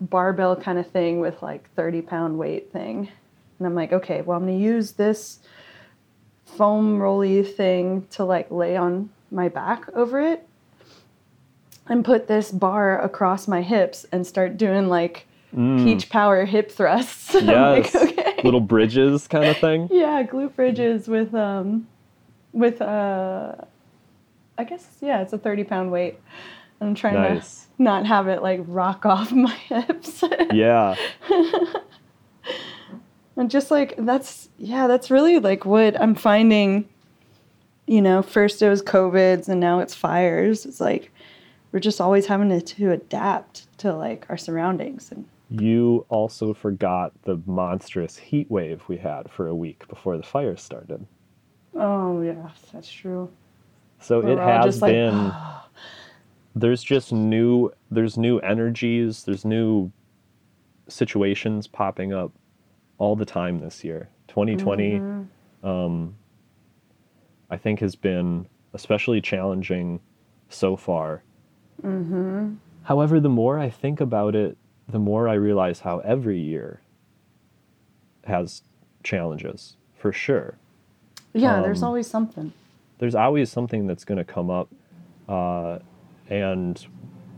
barbell 0.00 0.56
kind 0.56 0.78
of 0.78 0.86
thing 0.90 1.20
with 1.20 1.42
like 1.42 1.68
30 1.74 2.02
pound 2.02 2.38
weight 2.38 2.72
thing. 2.72 3.08
And 3.58 3.66
I'm 3.66 3.74
like, 3.74 3.92
okay, 3.92 4.22
well 4.22 4.36
I'm 4.36 4.46
gonna 4.46 4.58
use 4.58 4.92
this 4.92 5.38
foam 6.44 7.00
rolly 7.00 7.42
thing 7.42 8.06
to 8.10 8.24
like 8.24 8.50
lay 8.50 8.76
on 8.76 9.10
my 9.30 9.48
back 9.48 9.88
over 9.94 10.20
it 10.20 10.46
and 11.88 12.04
put 12.04 12.28
this 12.28 12.50
bar 12.50 13.00
across 13.00 13.48
my 13.48 13.62
hips 13.62 14.06
and 14.12 14.26
start 14.26 14.56
doing 14.56 14.88
like 14.88 15.26
peach 15.54 16.08
power 16.10 16.44
hip 16.44 16.70
thrusts. 16.70 17.34
I'm 17.34 17.46
like, 17.46 17.84
Mm. 17.84 17.94
Yes. 17.94 17.94
okay. 17.96 18.40
Little 18.42 18.60
bridges 18.60 19.28
kind 19.28 19.44
of 19.46 19.56
thing. 19.58 19.88
Yeah, 19.92 20.22
glute 20.24 20.54
bridges 20.56 21.06
with 21.08 21.32
um 21.34 21.86
with 22.52 22.80
uh 22.82 23.54
I 24.58 24.64
guess 24.64 24.86
yeah, 25.00 25.22
it's 25.22 25.32
a 25.32 25.38
30 25.38 25.64
pound 25.64 25.90
weight. 25.92 26.18
I'm 26.84 26.94
trying 26.94 27.14
Nice. 27.14 27.66
to 27.76 27.82
not 27.82 28.06
have 28.06 28.28
it 28.28 28.42
like 28.42 28.60
rock 28.66 29.06
off 29.06 29.32
my 29.32 29.54
hips. 29.54 30.22
Yeah. 30.52 30.94
and 33.36 33.50
just 33.50 33.70
like 33.70 33.94
that's 33.98 34.48
yeah, 34.58 34.86
that's 34.86 35.10
really 35.10 35.38
like 35.38 35.64
what 35.64 36.00
I'm 36.00 36.14
finding 36.14 36.88
you 37.86 38.00
know, 38.00 38.22
first 38.22 38.62
it 38.62 38.68
was 38.70 38.82
COVIDs 38.82 39.46
and 39.48 39.60
now 39.60 39.80
it's 39.80 39.94
fires. 39.94 40.64
It's 40.64 40.80
like 40.80 41.12
we're 41.70 41.80
just 41.80 42.00
always 42.00 42.26
having 42.26 42.48
to, 42.48 42.60
to 42.62 42.92
adapt 42.92 43.76
to 43.78 43.94
like 43.94 44.24
our 44.30 44.36
surroundings 44.38 45.10
and 45.12 45.26
You 45.50 46.06
also 46.08 46.54
forgot 46.54 47.12
the 47.24 47.40
monstrous 47.46 48.16
heat 48.16 48.50
wave 48.50 48.82
we 48.88 48.96
had 48.96 49.30
for 49.30 49.48
a 49.48 49.54
week 49.54 49.86
before 49.88 50.16
the 50.16 50.22
fire 50.22 50.56
started. 50.56 51.06
oh 51.74 52.22
yeah, 52.22 52.48
that's 52.72 52.90
true. 52.90 53.30
So 54.00 54.20
We're 54.20 54.32
it 54.32 54.38
has 54.38 54.64
just 54.66 54.82
like, 54.82 54.92
been 54.92 55.32
there's 56.54 56.82
just 56.82 57.12
new 57.12 57.70
there's 57.90 58.16
new 58.16 58.38
energies, 58.38 59.24
there's 59.24 59.44
new 59.44 59.90
situations 60.88 61.66
popping 61.66 62.12
up 62.12 62.32
all 62.98 63.16
the 63.16 63.24
time 63.24 63.58
this 63.60 63.82
year. 63.84 64.08
2020 64.28 64.92
Mm-hmm. 64.92 65.66
um 65.68 66.14
I 67.50 67.56
think 67.56 67.80
has 67.80 67.94
been 67.94 68.46
especially 68.72 69.20
challenging 69.20 70.00
so 70.48 70.76
far. 70.76 71.22
Mm-hmm. 71.82 72.54
However, 72.84 73.20
the 73.20 73.28
more 73.28 73.58
I 73.58 73.70
think 73.70 74.00
about 74.00 74.34
it, 74.34 74.56
the 74.88 74.98
more 74.98 75.28
I 75.28 75.34
realize 75.34 75.80
how 75.80 75.98
every 76.00 76.38
year 76.40 76.80
has 78.24 78.62
challenges 79.02 79.76
for 79.96 80.12
sure. 80.12 80.56
Yeah, 81.32 81.60
there's 81.62 81.82
Um, 81.82 81.88
always 81.88 82.06
something. 82.06 82.52
there's 82.98 83.14
always 83.14 83.50
something 83.50 83.86
that's 83.86 84.04
going 84.04 84.18
to 84.18 84.24
come 84.24 84.50
up 84.50 84.68
uh, 85.28 85.78
and 86.28 86.86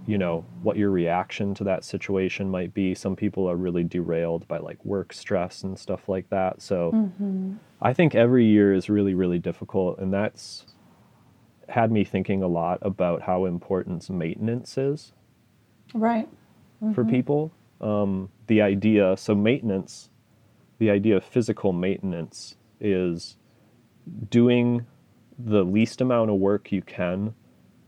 you 0.07 0.16
know 0.18 0.44
what 0.62 0.77
your 0.77 0.90
reaction 0.90 1.53
to 1.55 1.64
that 1.64 1.85
situation 1.85 2.49
might 2.49 2.72
be 2.72 2.94
some 2.94 3.16
people 3.16 3.51
are 3.51 3.57
really 3.57 3.83
derailed 3.83 4.46
by 4.46 4.59
like 4.59 4.83
work 4.85 5.12
stress 5.12 5.64
and 5.64 5.79
stuff 5.79 6.09
like 6.09 6.29
that 6.31 6.62
so 6.62 6.92
Mm-hmm. 6.92 7.55
i 7.83 7.92
think 7.92 8.14
every 8.14 8.46
year 8.46 8.72
is 8.72 8.88
really 8.88 9.14
really 9.14 9.38
difficult 9.40 9.99
and 9.99 10.12
that's 10.12 10.66
had 11.68 11.90
me 11.90 12.05
thinking 12.05 12.42
a 12.42 12.46
lot 12.46 12.79
about 12.83 13.22
how 13.22 13.44
important 13.44 14.09
maintenance 14.09 14.79
is 14.79 15.12
Right. 15.94 16.29
for 16.94 17.05
people. 17.05 17.53
Um, 17.81 18.29
the 18.46 18.61
idea, 18.62 19.16
so 19.16 19.35
maintenance, 19.35 20.09
the 20.79 20.90
idea 20.90 21.16
of 21.16 21.25
physical 21.25 21.72
maintenance 21.72 22.57
is 22.81 23.37
doing 24.31 24.87
the 25.38 25.64
least 25.64 26.01
amount 26.01 26.31
of 26.31 26.37
work 26.37 26.70
you 26.70 26.83
can 26.83 27.35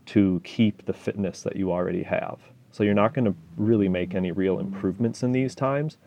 to 0.09 0.41
keep 0.43 0.85
the 0.85 0.93
fitness 0.93 1.43
that 1.43 1.55
you 1.55 1.71
already 1.71 2.01
have. 2.01 2.39
So 2.71 2.83
you're 2.83 2.95
not 2.95 3.13
going 3.13 3.25
to 3.25 3.35
really 3.57 3.87
make 3.87 4.15
any 4.15 4.31
real 4.31 4.57
improvements 4.59 5.21
in 5.21 5.33
these 5.33 5.53
times, 5.53 5.97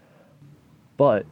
but 0.96 1.24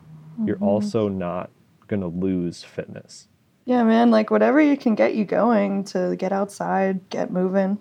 you're 0.44 0.54
mm-hmm. 0.54 0.64
also 0.64 1.09
not 1.09 1.50
going 1.88 2.00
to 2.00 2.06
lose 2.06 2.62
fitness. 2.62 3.26
Yeah, 3.64 3.83
man, 3.83 4.12
like 4.12 4.30
whatever 4.30 4.61
you 4.61 4.76
can 4.76 4.94
get 4.94 5.16
you 5.16 5.24
going 5.24 5.83
to 5.85 6.14
get 6.16 6.33
outside, 6.33 7.09
get 7.11 7.33
moving. 7.33 7.78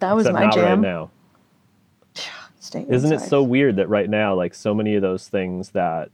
That 0.00 0.16
was 0.16 0.26
Except 0.26 0.34
my 0.34 0.46
not 0.46 0.56
right 0.56 0.78
now. 0.78 1.10
Stay 2.58 2.86
Isn't 2.88 3.12
it 3.12 3.20
so 3.20 3.40
weird 3.42 3.76
that 3.76 3.88
right 3.88 4.10
now, 4.10 4.34
like 4.34 4.54
so 4.54 4.74
many 4.74 4.96
of 4.96 5.02
those 5.02 5.28
things 5.28 5.70
that 5.70 6.10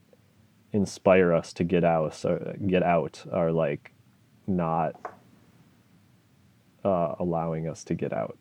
inspire 0.73 1.33
us 1.33 1.55
to 1.55 1.65
get 1.65 1.85
out, 1.85 2.23
or 2.25 2.55
get 2.67 2.83
out, 2.83 3.25
are 3.33 3.51
like 3.51 3.93
not 4.47 4.95
uh, 6.87 7.17
allowing 7.19 7.69
us 7.69 7.83
to 7.85 7.95
get 7.95 8.13
out. 8.13 8.39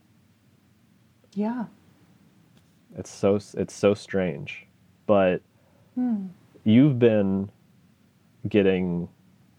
Yeah. 1.33 1.65
It's 2.97 3.09
so 3.09 3.35
it's 3.35 3.73
so 3.73 3.93
strange, 3.93 4.67
but 5.07 5.41
Hmm. 5.95 6.27
you've 6.63 6.99
been 6.99 7.49
getting 8.47 9.09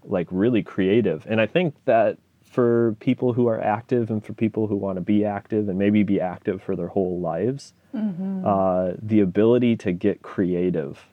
like 0.05 0.29
really 0.31 0.63
creative, 0.63 1.27
and 1.29 1.41
I 1.41 1.47
think 1.47 1.75
that 1.85 2.19
for 2.45 2.97
people 3.01 3.33
who 3.33 3.49
are 3.49 3.61
active 3.61 4.11
and 4.11 4.25
for 4.25 4.33
people 4.33 4.69
who 4.69 4.77
want 4.77 4.97
to 4.97 5.01
be 5.03 5.25
active 5.25 5.69
and 5.69 5.79
maybe 5.79 6.03
be 6.05 6.21
active 6.21 6.63
for 6.63 6.77
their 6.77 6.89
whole 6.89 7.19
lives, 7.21 7.75
Mm-hmm. 7.95 8.45
uh, 8.47 8.93
the 9.03 9.21
ability 9.21 9.75
to 9.77 9.93
get 9.93 10.21
creative 10.23 11.07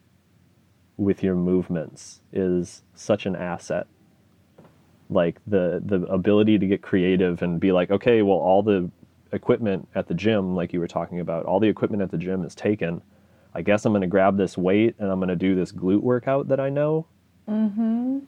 with 0.97 1.23
your 1.23 1.35
movements 1.35 2.21
is 2.33 2.83
such 2.93 3.25
an 3.25 3.35
asset. 3.35 3.87
Like 5.09 5.39
the 5.47 5.81
the 5.85 6.03
ability 6.07 6.57
to 6.59 6.65
get 6.67 6.81
creative 6.81 7.41
and 7.41 7.59
be 7.59 7.71
like, 7.71 7.91
okay, 7.91 8.21
well, 8.21 8.37
all 8.37 8.63
the 8.63 8.89
equipment 9.31 9.87
at 9.95 10.07
the 10.07 10.13
gym, 10.13 10.55
like 10.55 10.73
you 10.73 10.79
were 10.79 10.87
talking 10.87 11.19
about, 11.19 11.45
all 11.45 11.59
the 11.59 11.67
equipment 11.67 12.01
at 12.03 12.11
the 12.11 12.17
gym 12.17 12.43
is 12.43 12.55
taken. 12.55 13.01
I 13.53 13.61
guess 13.61 13.85
I'm 13.85 13.91
going 13.91 14.01
to 14.01 14.07
grab 14.07 14.37
this 14.37 14.57
weight 14.57 14.95
and 14.99 15.11
I'm 15.11 15.19
going 15.19 15.29
to 15.29 15.35
do 15.35 15.55
this 15.55 15.71
glute 15.71 16.01
workout 16.01 16.47
that 16.47 16.59
I 16.59 16.69
know. 16.69 17.05
Mm-hmm. 17.47 18.19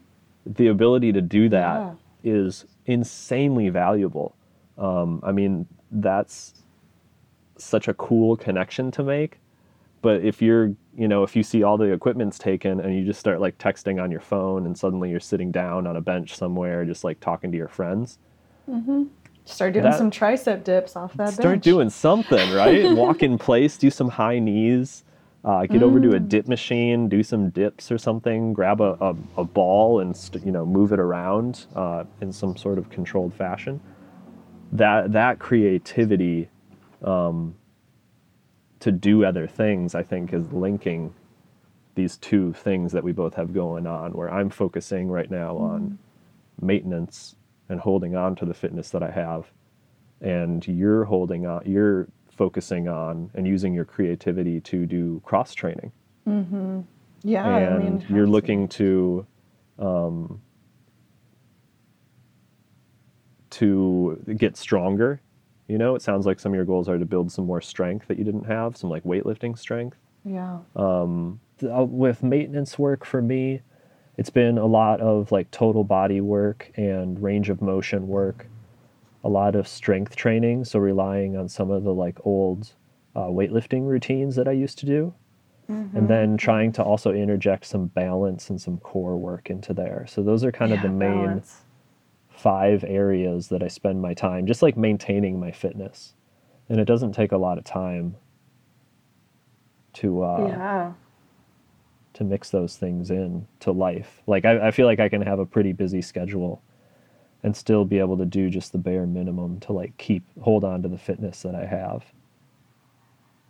The 0.45 0.67
ability 0.67 1.11
to 1.13 1.21
do 1.21 1.49
that 1.49 1.95
Yeah. 2.23 2.35
is 2.35 2.65
insanely 2.85 3.69
valuable. 3.69 4.35
Um, 4.77 5.21
I 5.23 5.31
mean, 5.31 5.65
that's 5.91 6.53
such 7.57 7.87
a 7.87 7.93
cool 7.93 8.35
connection 8.35 8.91
to 8.91 9.03
make. 9.03 9.39
But 10.05 10.23
if 10.23 10.39
you're, 10.39 10.67
you 10.95 11.07
know, 11.07 11.23
if 11.23 11.35
you 11.35 11.41
see 11.41 11.63
all 11.63 11.77
the 11.79 11.85
equipment's 11.91 12.37
taken 12.37 12.79
and 12.79 12.95
you 12.95 13.03
just 13.03 13.19
start 13.19 13.41
like 13.41 13.57
texting 13.57 13.99
on 13.99 14.11
your 14.11 14.19
phone 14.19 14.67
and 14.67 14.77
suddenly 14.77 15.09
you're 15.09 15.19
sitting 15.19 15.51
down 15.51 15.87
on 15.87 15.95
a 15.95 16.01
bench 16.01 16.35
somewhere 16.35 16.85
just 16.85 17.03
like 17.03 17.19
talking 17.19 17.51
to 17.51 17.57
your 17.57 17.67
friends, 17.67 18.19
Start 19.45 19.73
doing 19.73 19.83
That- 19.83 19.97
some 19.97 20.11
tricep 20.11 20.63
dips 20.63 20.95
off 20.95 21.13
that 21.13 21.17
bench. 21.17 21.33
start 21.33 21.53
bench. 21.55 21.63
doing 21.63 21.89
something, 21.89 22.53
right? 22.53 22.95
Walk 23.03 23.23
in 23.23 23.39
place, 23.39 23.77
do 23.77 23.89
some 23.89 24.09
high 24.09 24.37
knees, 24.37 25.03
uh, 25.43 25.65
get 25.65 25.81
over 25.81 25.99
to 25.99 26.11
a 26.13 26.19
dip 26.19 26.47
machine, 26.47 27.09
do 27.09 27.23
some 27.23 27.49
dips 27.49 27.91
or 27.91 27.97
something, 27.97 28.53
grab 28.53 28.81
a, 28.81 28.95
a, 29.01 29.15
a 29.37 29.43
ball 29.43 30.01
and 30.01 30.15
st- 30.15 30.45
you 30.45 30.51
know 30.51 30.67
move 30.67 30.91
it 30.93 30.99
around 30.99 31.65
uh, 31.75 32.03
in 32.21 32.31
some 32.31 32.55
sort 32.55 32.77
of 32.77 32.91
controlled 32.91 33.33
fashion. 33.33 33.79
That 34.71 35.11
that 35.13 35.39
creativity 35.39 36.49
um, 37.03 37.55
to 38.85 38.91
do 38.91 39.25
other 39.25 39.47
things, 39.47 39.95
I 39.95 40.03
think, 40.03 40.31
is 40.31 40.51
linking 40.51 41.11
these 41.95 42.17
two 42.17 42.53
things 42.53 42.91
that 42.91 43.03
we 43.03 43.13
both 43.13 43.33
have 43.33 43.51
going 43.51 43.87
on 43.87 44.11
where 44.13 44.31
I'm 44.31 44.51
focusing 44.51 45.07
right 45.07 45.31
now 45.31 45.57
on 45.57 45.97
maintenance 46.61 47.35
and 47.67 47.79
holding 47.79 48.15
on 48.15 48.35
to 48.35 48.45
the 48.45 48.53
fitness 48.53 48.91
that 48.91 49.01
I 49.01 49.09
have 49.09 49.47
and 50.21 50.67
you're 50.67 51.05
holding 51.05 51.47
on 51.47 51.63
you're 51.65 52.09
focusing 52.29 52.87
on 52.87 53.31
and 53.33 53.47
using 53.47 53.73
your 53.73 53.85
creativity 53.85 54.61
to 54.61 54.85
do 54.85 55.19
cross 55.25 55.55
training. 55.55 55.91
Yeah, 57.23 57.47
and 57.47 57.73
I 57.73 57.77
mean, 57.79 58.05
you're 58.07 58.27
looking 58.27 58.67
to 58.67 59.25
um, 59.79 60.39
to 63.49 64.23
get 64.37 64.57
stronger 64.57 65.21
you 65.67 65.77
know 65.77 65.95
it 65.95 66.01
sounds 66.01 66.25
like 66.25 66.39
some 66.39 66.51
of 66.51 66.55
your 66.55 66.65
goals 66.65 66.87
are 66.89 66.97
to 66.99 67.05
build 67.05 67.31
some 67.31 67.45
more 67.45 67.61
strength 67.61 68.07
that 68.07 68.17
you 68.17 68.23
didn't 68.23 68.45
have 68.45 68.77
some 68.77 68.89
like 68.89 69.03
weightlifting 69.03 69.57
strength 69.57 69.97
Yeah. 70.23 70.59
um, 70.75 71.39
uh, 71.63 71.83
with 71.85 72.23
maintenance 72.23 72.77
work 72.77 73.05
for 73.05 73.21
me 73.21 73.61
it's 74.17 74.29
been 74.29 74.57
a 74.57 74.65
lot 74.65 75.01
of 75.01 75.31
like 75.31 75.49
total 75.51 75.83
body 75.83 76.21
work 76.21 76.71
and 76.75 77.21
range 77.21 77.49
of 77.49 77.61
motion 77.61 78.07
work 78.07 78.47
a 79.23 79.29
lot 79.29 79.55
of 79.55 79.67
strength 79.67 80.15
training 80.15 80.65
so 80.65 80.79
relying 80.79 81.35
on 81.35 81.49
some 81.49 81.71
of 81.71 81.83
the 81.83 81.93
like 81.93 82.17
old 82.25 82.73
uh, 83.15 83.21
weightlifting 83.21 83.87
routines 83.87 84.35
that 84.35 84.47
i 84.47 84.51
used 84.51 84.77
to 84.77 84.85
do 84.85 85.13
and 85.95 86.07
then 86.07 86.37
trying 86.37 86.71
to 86.73 86.83
also 86.83 87.11
interject 87.11 87.65
some 87.65 87.87
balance 87.87 88.51
and 88.51 88.61
some 88.61 88.77
core 88.77 89.17
work 89.17 89.49
into 89.49 89.73
there 89.73 90.05
so 90.07 90.21
those 90.21 90.43
are 90.43 90.51
kind 90.51 90.71
of 90.71 90.81
the 90.83 90.89
main 90.89 91.25
balance. 91.25 91.61
Five 92.45 92.83
areas 92.87 93.47
that 93.49 93.63
i 93.63 93.67
spend 93.67 93.99
my 94.01 94.13
time 94.13 94.45
just 94.45 94.61
like 94.61 94.77
maintaining 94.77 95.39
my 95.39 95.51
fitness 95.51 96.13
and 96.69 96.79
it 96.79 96.85
doesn't 96.85 97.13
take 97.13 97.31
a 97.31 97.37
lot 97.37 97.57
of 97.57 97.63
time 97.63 98.15
to 99.93 100.23
uh, 100.23 100.47
yeah. 100.47 100.93
to 102.13 102.23
mix 102.23 102.49
those 102.49 102.75
things 102.75 103.09
in 103.09 103.47
to 103.61 103.71
life. 103.71 104.21
Like 104.27 104.45
I, 104.45 104.67
I 104.67 104.71
feel 104.71 104.85
like 104.85 104.99
I 104.99 105.09
can 105.09 105.21
have 105.21 105.39
a 105.39 105.45
pretty 105.45 105.73
busy 105.73 106.01
schedule 106.01 106.61
and 107.43 107.55
still 107.55 107.85
be 107.85 107.99
able 107.99 108.17
to 108.17 108.25
do 108.25 108.49
just 108.49 108.71
the 108.71 108.77
bare 108.77 109.05
minimum 109.05 109.59
to 109.61 109.73
like 109.73 109.95
keep 109.97 110.23
hold 110.41 110.63
on 110.63 110.81
to 110.83 110.89
the 110.89 110.97
fitness 110.97 111.41
that 111.43 111.55
I 111.55 111.65
have. 111.65 112.05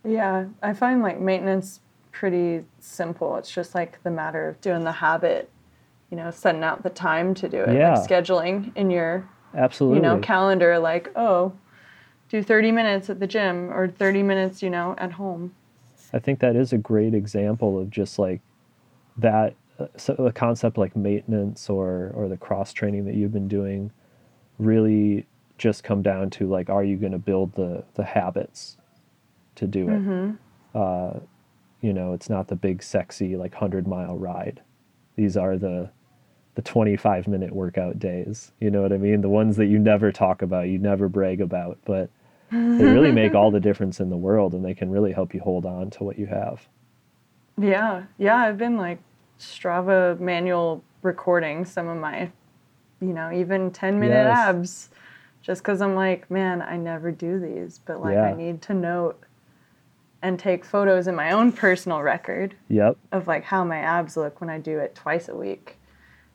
Yeah, 0.04 0.46
I 0.62 0.72
find 0.72 1.02
like 1.02 1.20
maintenance 1.20 1.80
pretty 2.12 2.64
simple. 2.78 3.36
It's 3.36 3.50
just 3.50 3.74
like 3.74 4.02
the 4.02 4.10
matter 4.10 4.48
of 4.48 4.60
doing 4.60 4.84
the 4.84 4.92
habit, 4.92 5.50
you 6.10 6.16
know, 6.16 6.30
setting 6.30 6.62
out 6.62 6.82
the 6.82 6.90
time 6.90 7.34
to 7.34 7.48
do 7.48 7.62
it, 7.62 7.74
Yeah. 7.74 7.94
like 7.94 8.08
scheduling 8.08 8.74
in 8.76 8.90
your, 8.90 9.28
Absolutely. 9.54 9.98
you 9.98 10.02
know, 10.02 10.18
calendar, 10.18 10.78
like, 10.78 11.10
oh, 11.16 11.52
do 12.28 12.42
30 12.42 12.72
minutes 12.72 13.10
at 13.10 13.20
the 13.20 13.26
gym 13.26 13.72
or 13.72 13.88
30 13.88 14.22
minutes, 14.22 14.62
you 14.62 14.70
know, 14.70 14.94
at 14.98 15.12
home. 15.12 15.54
I 16.12 16.18
think 16.18 16.38
that 16.40 16.56
is 16.56 16.72
a 16.72 16.78
great 16.78 17.14
example 17.14 17.78
of 17.78 17.90
just 17.90 18.18
like 18.18 18.40
that 19.16 19.54
uh, 19.78 19.86
so 19.96 20.14
a 20.14 20.32
concept 20.32 20.78
like 20.78 20.94
maintenance 20.96 21.68
or 21.68 22.10
or 22.14 22.28
the 22.28 22.36
cross 22.36 22.72
training 22.72 23.04
that 23.04 23.14
you've 23.14 23.32
been 23.32 23.48
doing 23.48 23.90
really 24.58 25.26
just 25.58 25.84
come 25.84 26.02
down 26.02 26.30
to 26.30 26.46
like 26.48 26.70
are 26.70 26.84
you 26.84 26.96
going 26.96 27.12
to 27.12 27.18
build 27.18 27.52
the 27.54 27.84
the 27.94 28.04
habits 28.04 28.76
to 29.54 29.66
do 29.66 29.88
it 29.90 30.78
uh, 30.78 31.18
you 31.80 31.92
know 31.92 32.12
it's 32.12 32.30
not 32.30 32.48
the 32.48 32.56
big 32.56 32.82
sexy 32.82 33.36
like 33.36 33.52
100 33.52 33.86
mile 33.86 34.16
ride 34.16 34.62
these 35.16 35.36
are 35.36 35.56
the 35.58 35.90
the 36.56 36.62
25 36.62 37.28
minute 37.28 37.52
workout 37.54 37.98
days 37.98 38.52
you 38.60 38.70
know 38.70 38.82
what 38.82 38.92
i 38.92 38.98
mean 38.98 39.20
the 39.22 39.28
ones 39.28 39.56
that 39.56 39.66
you 39.66 39.78
never 39.78 40.12
talk 40.12 40.42
about 40.42 40.68
you 40.68 40.78
never 40.78 41.08
brag 41.08 41.40
about 41.40 41.78
but 41.86 42.10
they 42.78 42.86
really 42.88 43.12
make 43.12 43.34
all 43.34 43.50
the 43.50 43.60
difference 43.60 44.00
in 44.00 44.10
the 44.10 44.16
world 44.16 44.54
and 44.54 44.64
they 44.64 44.74
can 44.74 44.90
really 44.90 45.12
help 45.12 45.34
you 45.34 45.40
hold 45.40 45.66
on 45.66 45.90
to 45.90 46.04
what 46.04 46.18
you 46.18 46.26
have 46.26 46.68
Yeah, 47.60 48.04
yeah, 48.18 48.36
I've 48.36 48.58
been 48.58 48.76
like 48.76 49.00
Strava 49.40 50.18
manual 50.20 50.82
recording 51.02 51.64
some 51.64 51.88
of 51.88 51.98
my, 51.98 52.30
you 53.00 53.12
know, 53.14 53.32
even 53.32 53.70
10 53.70 54.00
minute 54.00 54.14
Yes. 54.14 54.38
abs 54.38 54.90
just 55.42 55.62
because 55.62 55.80
I'm 55.82 55.94
like, 55.94 56.30
man, 56.30 56.62
I 56.62 56.76
never 56.76 57.12
do 57.12 57.38
these, 57.38 57.80
but 57.86 58.00
like 58.00 58.16
Yeah. 58.16 58.24
I 58.24 58.34
need 58.34 58.62
to 58.62 58.74
note 58.74 59.20
and 60.22 60.38
take 60.38 60.64
photos 60.64 61.06
in 61.06 61.14
my 61.14 61.30
own 61.30 61.52
personal 61.52 62.02
record 62.02 62.54
yep 62.68 62.96
of 63.12 63.26
like 63.26 63.44
how 63.44 63.62
my 63.64 63.78
abs 63.78 64.16
look 64.16 64.40
when 64.40 64.50
I 64.50 64.58
do 64.58 64.78
it 64.78 64.94
twice 64.94 65.28
a 65.28 65.34
week. 65.36 65.78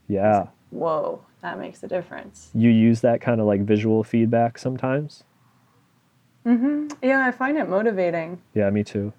yeah 0.07 0.47
Whoa, 0.69 1.21
that 1.41 1.59
makes 1.59 1.83
a 1.83 1.87
difference. 1.87 2.49
you 2.53 2.69
use 2.69 3.01
that 3.01 3.19
kind 3.21 3.41
of 3.41 3.47
like 3.47 3.61
visual 3.61 4.03
feedback 4.03 4.57
sometimes 4.57 5.23
Mm-hmm. 6.45 6.87
Yeah, 7.03 7.23
I 7.23 7.31
find 7.31 7.57
it 7.57 7.69
motivating 7.69 8.41
yeah 8.55 8.69
me 8.71 8.83
too 8.83 9.13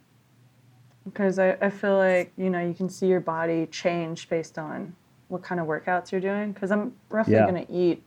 because 1.04 1.38
I, 1.38 1.56
I 1.60 1.70
feel 1.70 1.96
like, 1.96 2.32
you 2.36 2.48
know, 2.50 2.60
you 2.64 2.74
can 2.74 2.88
see 2.88 3.06
your 3.06 3.20
body 3.20 3.66
change 3.66 4.28
based 4.28 4.56
on 4.58 4.94
what 5.28 5.42
kind 5.42 5.60
of 5.60 5.66
workouts 5.66 6.12
you're 6.12 6.20
doing. 6.20 6.52
Because 6.52 6.70
I'm 6.70 6.94
roughly 7.10 7.34
Yeah. 7.34 7.50
going 7.50 7.66
to 7.66 7.72
eat 7.72 8.02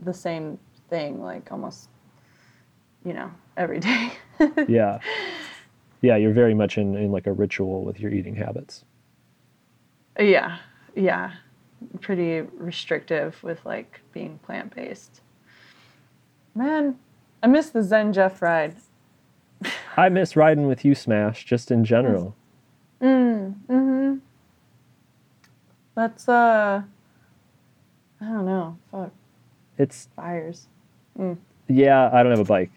the 0.00 0.14
same 0.14 0.58
thing, 0.88 1.20
like 1.22 1.50
almost, 1.50 1.88
you 3.04 3.12
know, 3.12 3.30
every 3.56 3.80
day. 3.80 4.12
yeah 4.68 4.98
yeah 6.02 6.16
you're 6.16 6.32
very 6.32 6.54
much 6.54 6.76
in, 6.78 6.96
in 6.96 7.12
like 7.12 7.26
a 7.26 7.32
ritual 7.32 7.84
with 7.84 8.00
your 8.00 8.10
eating 8.12 8.34
habits 8.36 8.84
yeah, 10.18 10.58
yeah. 10.94 11.32
Pretty 12.00 12.42
restrictive 12.56 13.42
with 13.42 13.64
like 13.66 14.00
being 14.12 14.38
plant 14.46 14.74
based. 14.74 15.20
Man, 16.54 16.96
I 17.42 17.48
miss 17.48 17.70
the 17.70 17.82
Zen 17.82 18.12
Jeff 18.12 18.40
ride. 18.40 18.76
i 19.96 20.08
miss 20.08 20.36
riding 20.36 20.66
with 20.66 20.84
you 20.84 20.94
smash 20.94 21.44
just 21.44 21.70
in 21.70 21.84
general 21.84 22.34
Mm, 23.02 23.54
mm-hmm. 23.68 24.14
That's, 25.96 26.28
uh, 26.28 26.82
I 28.20 28.24
don't 28.24 28.46
know. 28.46 28.78
Fuck. 28.90 29.12
it's 29.78 30.08
Fires. 30.16 30.68
yeah 31.68 32.08
i 32.12 32.22
don't 32.22 32.30
have 32.30 32.40
a 32.40 32.44
bike 32.44 32.70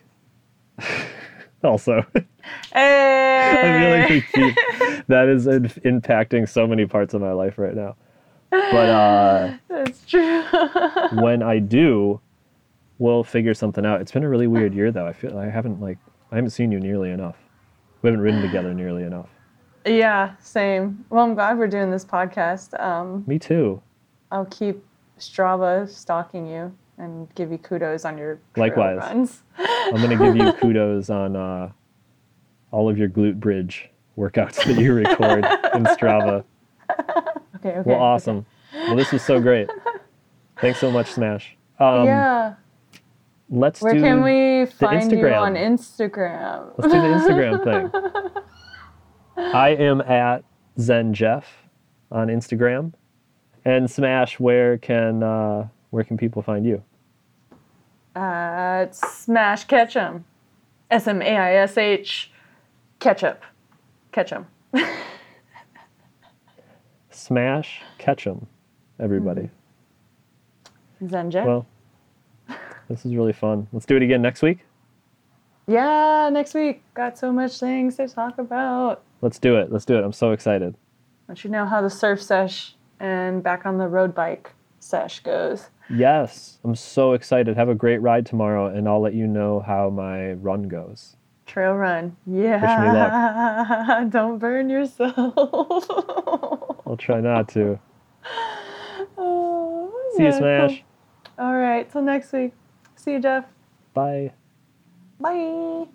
also 1.63 2.05
Hey! 2.73 4.05
confused 4.07 4.57
that 5.07 5.27
is 5.27 5.47
in- 5.47 5.65
impacting 6.01 6.47
so 6.47 6.65
many 6.67 6.85
parts 6.85 7.13
of 7.13 7.21
my 7.21 7.31
life 7.31 7.57
right 7.57 7.75
now 7.75 7.95
but 8.49 8.89
uh 8.89 9.57
That's 9.67 10.05
true. 10.05 10.41
when 11.21 11.43
I 11.43 11.59
do, 11.59 12.21
we'll 12.97 13.23
figure 13.25 13.53
something 13.53 13.85
out. 13.85 13.99
It's 13.99 14.11
been 14.11 14.23
a 14.23 14.29
really 14.29 14.47
weird 14.47 14.73
year 14.73 14.89
though. 14.91 15.05
I 15.05 15.11
feel 15.11 15.37
I 15.37 15.49
haven't 15.49 15.81
like 15.81 15.97
I 16.31 16.35
haven't 16.35 16.51
seen 16.51 16.71
you 16.71 16.79
nearly 16.79 17.11
enough. 17.11 17.35
We 18.01 18.07
haven't 18.07 18.21
ridden 18.21 18.41
together 18.41 18.73
nearly 18.73 19.03
enough. 19.03 19.29
yeah, 19.85 20.35
same. 20.39 21.03
Well, 21.09 21.25
I'm 21.25 21.33
glad 21.33 21.57
we're 21.57 21.67
doing 21.67 21.91
this 21.91 22.05
podcast. 22.05 22.79
Um, 22.81 23.25
Me 23.27 23.37
too. 23.37 23.81
I'll 24.31 24.45
keep 24.45 24.81
Strava 25.19 25.89
stalking 25.89 26.47
you 26.47 26.73
and 26.97 27.33
give 27.35 27.51
you 27.51 27.57
kudos 27.57 28.05
on 28.05 28.17
your 28.17 28.39
Likewise. 28.55 28.97
runs. 28.97 29.43
I'm 29.57 30.01
gonna 30.01 30.17
give 30.17 30.35
you 30.35 30.51
kudos 30.53 31.09
on 31.09 31.35
uh, 31.35 31.69
all 32.71 32.89
of 32.89 32.97
your 32.97 33.09
glute 33.09 33.39
bridge 33.39 33.89
workouts 34.17 34.63
that 34.65 34.79
you 34.81 34.93
record 34.93 35.45
in 35.75 35.83
Strava. 35.85 36.43
Okay, 37.55 37.69
okay. 37.69 37.81
Well, 37.85 37.99
awesome. 37.99 38.45
Well, 38.73 38.95
this 38.95 39.11
was 39.11 39.21
so 39.21 39.39
great. 39.39 39.69
Thanks 40.59 40.79
so 40.79 40.91
much, 40.91 41.11
Smash. 41.11 41.55
Um, 41.79 42.05
yeah. 42.05 42.55
Let's 43.49 43.81
Where 43.81 43.93
do 43.93 44.01
can 44.01 44.23
we 44.23 44.65
find 44.65 45.11
you 45.11 45.27
on 45.29 45.53
Instagram? 45.53 46.73
Let's 46.77 46.93
do 46.93 46.99
the 46.99 47.07
Instagram 47.07 47.63
thing. 49.35 49.43
I 49.53 49.69
am 49.69 50.01
at 50.01 50.43
Zen 50.79 51.13
Jeff 51.13 51.45
on 52.11 52.27
Instagram, 52.27 52.93
and 53.63 53.89
Smash. 53.89 54.39
Where 54.39 54.77
can 54.77 55.23
uh, 55.23 55.67
where 55.89 56.03
can 56.03 56.17
people 56.17 56.41
find 56.41 56.65
you? 56.65 56.83
Uh, 58.15 58.87
Smash 58.91 59.65
Ketchum. 59.65 60.25
S 60.89 61.07
M 61.07 61.21
A 61.21 61.35
I 61.37 61.53
S 61.55 61.77
H 61.77 62.31
Ketchup. 62.99 63.43
Ketchum. 64.11 64.47
Smash 67.11 67.81
Ketchum, 67.97 68.47
everybody. 68.99 69.49
Zen 71.07 71.29
Jeff. 71.29 71.45
Well, 71.45 71.65
this 72.89 73.05
is 73.05 73.13
really 73.15 73.33
fun. 73.33 73.67
Let's 73.73 73.85
do 73.85 73.95
it 73.97 74.01
again 74.01 74.21
next 74.21 74.41
week. 74.41 74.59
yeah, 75.67 76.29
next 76.31 76.53
week. 76.53 76.81
Got 76.93 77.17
so 77.17 77.31
much 77.31 77.59
things 77.59 77.97
to 77.97 78.07
talk 78.07 78.37
about. 78.37 79.03
Let's 79.21 79.39
do 79.39 79.57
it. 79.57 79.71
Let's 79.71 79.85
do 79.85 79.97
it. 79.97 80.03
I'm 80.03 80.13
so 80.13 80.31
excited. 80.31 80.75
Let 81.27 81.43
you 81.43 81.49
know 81.49 81.65
how 81.65 81.81
the 81.81 81.89
surf 81.89 82.21
sesh 82.21 82.75
and 82.99 83.43
back 83.43 83.65
on 83.65 83.77
the 83.77 83.87
road 83.87 84.15
bike 84.15 84.53
sesh 84.79 85.19
goes. 85.19 85.69
Yes, 85.89 86.59
I'm 86.63 86.75
so 86.75 87.13
excited. 87.13 87.55
Have 87.55 87.69
a 87.69 87.75
great 87.75 87.99
ride 88.01 88.25
tomorrow, 88.25 88.67
and 88.67 88.87
I'll 88.87 89.01
let 89.01 89.13
you 89.13 89.27
know 89.27 89.59
how 89.59 89.89
my 89.89 90.33
run 90.33 90.67
goes. 90.67 91.15
Trail 91.45 91.73
run. 91.73 92.17
Yeah. 92.25 92.59
luck. 93.97 94.09
Don't 94.11 94.37
burn 94.37 94.69
yourself. 94.69 95.13
I'll 96.85 96.97
try 96.97 97.21
not 97.21 97.47
to. 97.49 97.79
Oh, 99.19 99.91
See 100.15 100.25
you, 100.25 100.31
Smash. 100.31 100.83
cool. 101.37 101.45
All 101.45 101.55
right. 101.55 101.89
Till 101.91 102.03
next 102.03 102.31
week. 102.33 102.53
See 102.95 103.13
you, 103.13 103.19
Jeff. 103.19 103.45
Bye. 103.93 104.33
Bye. 105.19 105.87